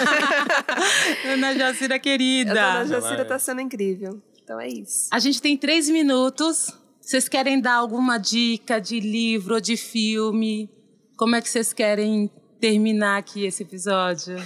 Ana 1.34 1.54
Jacira 1.54 1.96
a 1.96 1.98
querida. 1.98 2.54
dona 2.54 2.86
Jacira 2.86 3.22
é- 3.22 3.24
tá 3.24 3.38
sendo 3.38 3.60
incrível. 3.60 4.22
Então 4.42 4.58
é 4.58 4.68
isso. 4.68 5.08
A 5.12 5.18
gente 5.18 5.42
tem 5.42 5.56
três 5.56 5.88
minutos. 5.90 6.70
Vocês 6.98 7.28
querem 7.28 7.60
dar 7.60 7.74
alguma 7.74 8.16
dica 8.16 8.80
de 8.80 9.00
livro 9.00 9.56
ou 9.56 9.60
de 9.60 9.76
filme? 9.76 10.70
Como 11.16 11.36
é 11.36 11.42
que 11.42 11.50
vocês 11.50 11.72
querem 11.72 12.30
terminar 12.58 13.18
aqui 13.18 13.44
esse 13.44 13.64
episódio? 13.64 14.36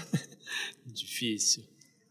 Difícil. 0.87 1.62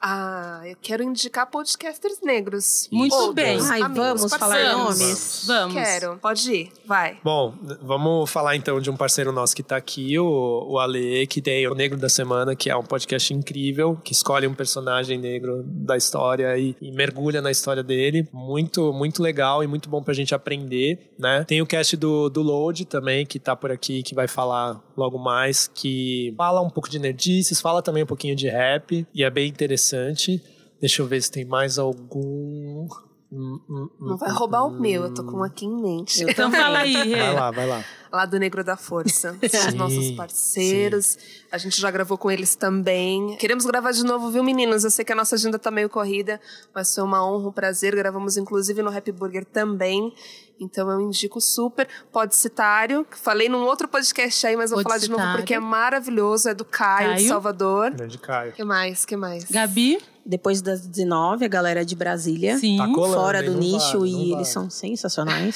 Ah, 0.07 0.61
eu 0.63 0.77
quero 0.79 1.01
indicar 1.01 1.49
podcasters 1.49 2.19
negros. 2.21 2.87
Muito 2.91 3.15
Outros, 3.15 3.33
bem. 3.33 3.57
Ai, 3.59 3.81
amigos, 3.81 4.21
vamos 4.21 4.35
falar 4.35 4.55
parceiros. 4.55 4.99
nomes? 4.99 5.43
Vamos. 5.47 5.73
Quero. 5.73 6.19
Pode 6.21 6.53
ir. 6.53 6.71
Vai. 6.85 7.17
Bom, 7.23 7.55
vamos 7.81 8.29
falar 8.29 8.55
então 8.55 8.79
de 8.79 8.91
um 8.91 8.95
parceiro 8.95 9.31
nosso 9.31 9.55
que 9.55 9.63
tá 9.63 9.75
aqui, 9.75 10.19
o, 10.19 10.67
o 10.69 10.77
Ale, 10.77 11.25
que 11.25 11.41
tem 11.41 11.67
o 11.67 11.73
Negro 11.73 11.97
da 11.97 12.07
Semana, 12.07 12.55
que 12.55 12.69
é 12.69 12.77
um 12.77 12.83
podcast 12.83 13.33
incrível, 13.33 13.99
que 14.03 14.13
escolhe 14.13 14.45
um 14.45 14.53
personagem 14.53 15.17
negro 15.17 15.63
da 15.65 15.97
história 15.97 16.55
e, 16.55 16.75
e 16.79 16.91
mergulha 16.91 17.41
na 17.41 17.49
história 17.49 17.81
dele. 17.81 18.29
Muito, 18.31 18.93
muito 18.93 19.23
legal 19.23 19.63
e 19.63 19.67
muito 19.67 19.89
bom 19.89 20.03
pra 20.03 20.13
gente 20.13 20.35
aprender, 20.35 21.15
né? 21.17 21.43
Tem 21.45 21.63
o 21.63 21.65
cast 21.65 21.97
do, 21.97 22.29
do 22.29 22.43
Load 22.43 22.85
também, 22.85 23.25
que 23.25 23.39
tá 23.39 23.55
por 23.55 23.71
aqui, 23.71 24.03
que 24.03 24.13
vai 24.13 24.27
falar 24.27 24.85
logo 24.97 25.17
mais, 25.17 25.67
que 25.67 26.34
fala 26.38 26.62
um 26.62 26.69
pouco 26.69 26.89
de 26.89 26.99
nerdices, 26.99 27.62
fala 27.62 27.81
também 27.81 28.03
um 28.03 28.08
pouquinho 28.08 28.36
de 28.36 28.47
rap, 28.47 29.05
e 29.13 29.23
é 29.23 29.29
bem 29.29 29.49
interessante. 29.49 30.41
Deixa 30.79 31.01
eu 31.01 31.08
ver 31.08 31.21
se 31.21 31.31
tem 31.31 31.45
mais 31.45 31.77
algum... 31.77 32.88
Hum, 33.31 33.60
hum, 33.69 33.89
hum, 33.99 34.08
Não 34.08 34.17
vai 34.17 34.31
hum, 34.31 34.36
roubar 34.36 34.65
o 34.65 34.69
hum. 34.69 34.79
meu, 34.79 35.03
eu 35.03 35.13
tô 35.13 35.23
com 35.23 35.38
um 35.38 35.43
aqui 35.43 35.65
em 35.65 35.81
mente. 35.81 36.23
Então 36.23 36.51
fala 36.51 36.79
aí. 36.79 37.12
Vai 37.12 37.34
lá, 37.34 37.51
vai 37.51 37.67
lá. 37.67 37.84
Lá 38.15 38.25
do 38.25 38.39
Negro 38.39 38.63
da 38.63 38.75
Força. 38.75 39.38
São 39.49 39.60
os 39.60 39.65
Sim, 39.71 39.78
nossos 39.78 40.12
parceiros. 40.12 41.17
A 41.51 41.58
gente 41.58 41.80
já 41.80 41.91
gravou 41.91 42.17
com 42.17 42.32
eles 42.32 42.56
também. 42.56 43.36
Queremos 43.38 43.65
gravar 43.65 43.91
de 43.91 44.04
novo, 44.04 44.32
viu, 44.32 44.43
meninos? 44.43 44.84
Eu 44.84 44.91
sei 44.91 45.06
que 45.06 45.12
a 45.12 45.15
nossa 45.15 45.36
agenda 45.36 45.60
tá 45.60 45.69
meio 45.69 45.89
corrida, 45.89 46.39
mas 46.73 46.93
foi 46.93 47.04
uma 47.04 47.25
honra, 47.25 47.49
um 47.49 47.51
prazer. 47.51 47.95
Gravamos 47.95 48.38
inclusive 48.38 48.82
no 48.82 48.95
Happy 48.95 49.12
Burger 49.12 49.45
também. 49.45 50.13
Então 50.60 50.89
eu 50.89 51.01
indico 51.01 51.39
super. 51.41 51.88
Podcitário, 52.12 53.06
que 53.06 53.17
falei 53.17 53.49
num 53.49 53.63
outro 53.65 53.88
podcast 53.88 54.47
aí, 54.47 54.56
mas 54.56 54.71
vou 54.71 54.82
falar 54.82 54.97
de 54.97 55.10
novo 55.10 55.23
porque 55.34 55.54
é 55.54 55.60
maravilhoso. 55.60 56.49
É 56.49 56.54
do 56.54 56.65
Caio, 56.65 57.10
de 57.10 57.15
Caio. 57.15 57.28
Salvador. 57.28 57.91
Grande 57.91 58.17
Caio. 58.17 58.54
que 58.54 58.63
mais? 58.63 59.06
que 59.06 59.15
mais? 59.15 59.43
Gabi? 59.45 59.99
depois 60.25 60.60
das 60.60 60.88
19, 60.88 61.45
a 61.45 61.47
galera 61.47 61.86
de 61.86 61.95
Brasília. 61.95 62.58
Sim. 62.58 62.78
Tá 62.78 62.88
colando, 62.88 63.13
Fora 63.13 63.43
do 63.43 63.54
nicho 63.54 63.99
vale, 63.99 64.12
e 64.12 64.34
eles 64.34 64.47
são 64.47 64.69
sensacionais. 64.69 65.56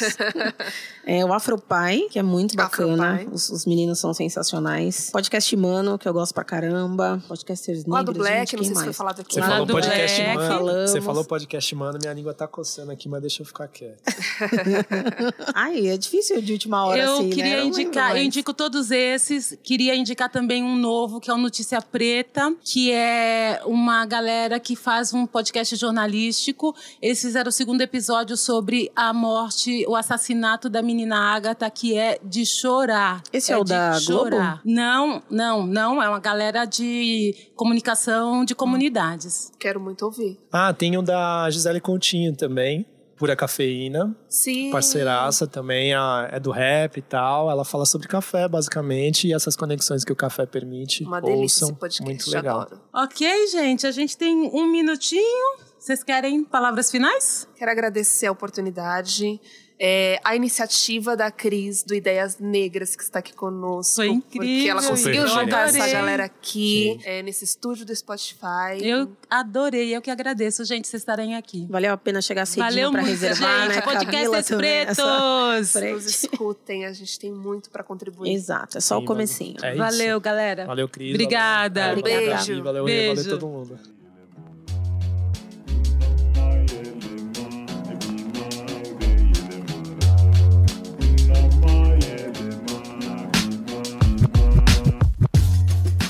é, 1.03 1.25
o 1.25 1.33
Afropai, 1.33 2.05
que 2.11 2.19
é 2.19 2.23
muito 2.23 2.48
bacana. 2.55 3.13
Afropai. 3.13 3.33
Os, 3.33 3.49
os 3.49 3.65
meninos 3.65 3.99
são 3.99 4.13
sensacionais. 4.13 5.09
Podcast 5.11 5.55
Mano, 5.57 5.97
que 5.97 6.07
eu 6.07 6.13
gosto 6.13 6.33
pra 6.33 6.43
caramba. 6.43 7.21
Podcasters 7.27 7.85
Lá 7.85 7.99
negros. 7.99 8.15
do 8.15 8.19
Black, 8.19 8.39
gente, 8.39 8.55
não 8.55 8.59
quem 8.59 8.67
sei 8.67 8.75
se 8.75 8.79
foi 8.79 8.85
mais? 8.85 8.97
falado 8.97 9.19
aqui. 9.21 9.33
Você 9.33 9.39
Lá 9.39 9.47
falou 9.49 9.65
do 9.65 9.73
podcast 9.73 10.21
Black. 10.21 10.35
mano. 10.37 10.49
Falamos. 10.53 10.91
Você 10.91 11.01
falou 11.01 11.25
podcast 11.25 11.75
mano, 11.75 11.99
minha 12.01 12.13
língua 12.13 12.33
tá 12.33 12.47
coçando 12.47 12.91
aqui, 12.91 13.07
mas 13.09 13.21
deixa 13.21 13.41
eu 13.41 13.45
ficar 13.45 13.67
quieto. 13.67 14.01
Ai, 15.53 15.87
é 15.87 15.97
difícil 15.97 16.41
de 16.41 16.53
última 16.53 16.85
hora, 16.85 17.01
eu 17.01 17.13
assim, 17.15 17.29
né? 17.29 17.35
queria 17.35 17.63
lembro 17.63 17.79
indicar, 17.81 18.09
eu 18.09 18.15
mais. 18.15 18.25
indico 18.25 18.53
todos 18.53 18.91
esses. 18.91 19.57
Queria 19.63 19.95
indicar 19.95 20.29
também 20.29 20.63
um 20.63 20.75
novo, 20.75 21.19
que 21.19 21.29
é 21.29 21.33
o 21.33 21.37
Notícia 21.37 21.81
Preta, 21.81 22.53
que 22.63 22.91
é 22.91 23.61
uma 23.65 24.05
galera 24.05 24.59
que 24.59 24.75
faz 24.75 25.13
um 25.13 25.25
podcast 25.25 25.75
jornalístico. 25.75 26.75
Eles 27.01 27.21
fizeram 27.21 27.49
o 27.49 27.51
segundo 27.51 27.81
episódio 27.81 28.35
sobre 28.37 28.91
a 28.95 29.13
morte, 29.13 29.85
o 29.87 29.95
assassinato 29.95 30.69
da 30.69 30.81
menina 30.81 31.17
Agatha, 31.17 31.69
que 31.69 31.97
é 31.97 32.19
de 32.23 32.38
chorar. 32.45 33.21
Esse 33.31 33.51
é 33.51 33.57
o 33.57 33.63
de 33.63 33.71
da 33.71 33.99
chorar. 33.99 34.61
Não, 34.65 35.21
não, 35.29 35.65
não. 35.65 36.01
É 36.01 36.09
uma 36.09 36.19
galera 36.19 36.65
de 36.65 37.35
comunicação 37.55 38.43
de 38.45 38.53
comunidades. 38.55 39.51
Quero 39.59 39.79
muito 39.79 40.03
ouvir. 40.05 40.37
Ah, 40.51 40.73
tem 40.73 40.97
o 40.97 41.01
da 41.01 41.49
Gisele 41.49 41.79
Coutinho 41.79 42.35
também. 42.35 42.85
Pura 43.17 43.35
Cafeína, 43.35 44.15
Sim. 44.29 44.71
parceiraça 44.71 45.45
também, 45.45 45.93
a- 45.93 46.29
é 46.31 46.39
do 46.39 46.51
rap 46.51 46.95
e 46.95 47.01
tal. 47.01 47.51
Ela 47.51 47.65
fala 47.65 47.85
sobre 47.85 48.07
café, 48.07 48.47
basicamente, 48.47 49.27
e 49.27 49.33
essas 49.33 49.57
conexões 49.57 50.05
que 50.05 50.13
o 50.13 50.15
café 50.15 50.45
permite. 50.45 51.03
Uma 51.03 51.19
delícia 51.19 51.65
Ouçam, 51.65 51.75
podcast, 51.75 52.05
muito 52.05 52.31
legal. 52.31 52.61
adoro. 52.61 52.81
Ok, 52.93 53.47
gente, 53.47 53.85
a 53.85 53.91
gente 53.91 54.15
tem 54.17 54.33
um 54.53 54.71
minutinho. 54.71 55.57
Vocês 55.77 56.01
querem 56.01 56.45
palavras 56.45 56.89
finais? 56.89 57.45
Quero 57.57 57.69
agradecer 57.69 58.27
a 58.27 58.31
oportunidade, 58.31 59.37
é, 59.79 60.19
a 60.25 60.35
iniciativa 60.35 61.15
da 61.15 61.31
Cris 61.31 61.83
do 61.83 61.95
Ideias 61.95 62.37
Negras 62.37 62.95
que 62.95 63.03
está 63.03 63.19
aqui 63.19 63.33
conosco. 63.33 63.95
Foi 63.95 64.09
incrível, 64.09 64.47
Porque 64.47 64.69
ela 64.69 64.83
conseguiu 64.83 65.27
juntar 65.27 65.69
essa 65.69 65.87
galera 65.87 66.25
aqui 66.25 66.99
é, 67.05 67.23
nesse 67.23 67.45
estúdio 67.45 67.85
do 67.85 67.95
Spotify. 67.95 68.81
Eu 68.81 69.09
adorei, 69.29 69.95
eu 69.95 70.01
que 70.01 70.11
agradeço, 70.11 70.65
gente, 70.65 70.87
vocês 70.87 71.01
estarem 71.01 71.35
aqui. 71.35 71.65
Valeu 71.69 71.93
a 71.93 71.97
pena 71.97 72.21
chegar 72.21 72.45
cedinho 72.45 72.65
Valeu 72.65 72.91
pra 72.91 73.01
muito, 73.01 73.11
reservar, 73.11 73.59
gente. 73.61 73.69
né? 73.69 73.77
Essa 73.79 74.57
pretos. 74.57 75.75
Nos 75.93 76.05
escutem, 76.05 76.85
a 76.85 76.91
gente 76.91 77.17
tem 77.17 77.31
muito 77.31 77.69
para 77.69 77.83
contribuir. 77.83 78.33
Exato, 78.33 78.77
é 78.77 78.81
só 78.81 78.97
Sim, 78.97 79.03
o 79.03 79.05
comecinho. 79.05 79.55
É. 79.63 79.75
Valeu, 79.75 80.19
galera. 80.19 80.65
Valeu, 80.65 80.89
Cris. 80.89 81.11
Obrigada. 81.11 81.81
Valeu, 81.89 82.01
valeu, 82.01 82.03
Beijo. 82.03 82.63
Valeu, 82.63 82.85
Beijo. 82.85 83.23
valeu 83.23 83.39
todo 83.39 83.47
mundo. 83.47 83.98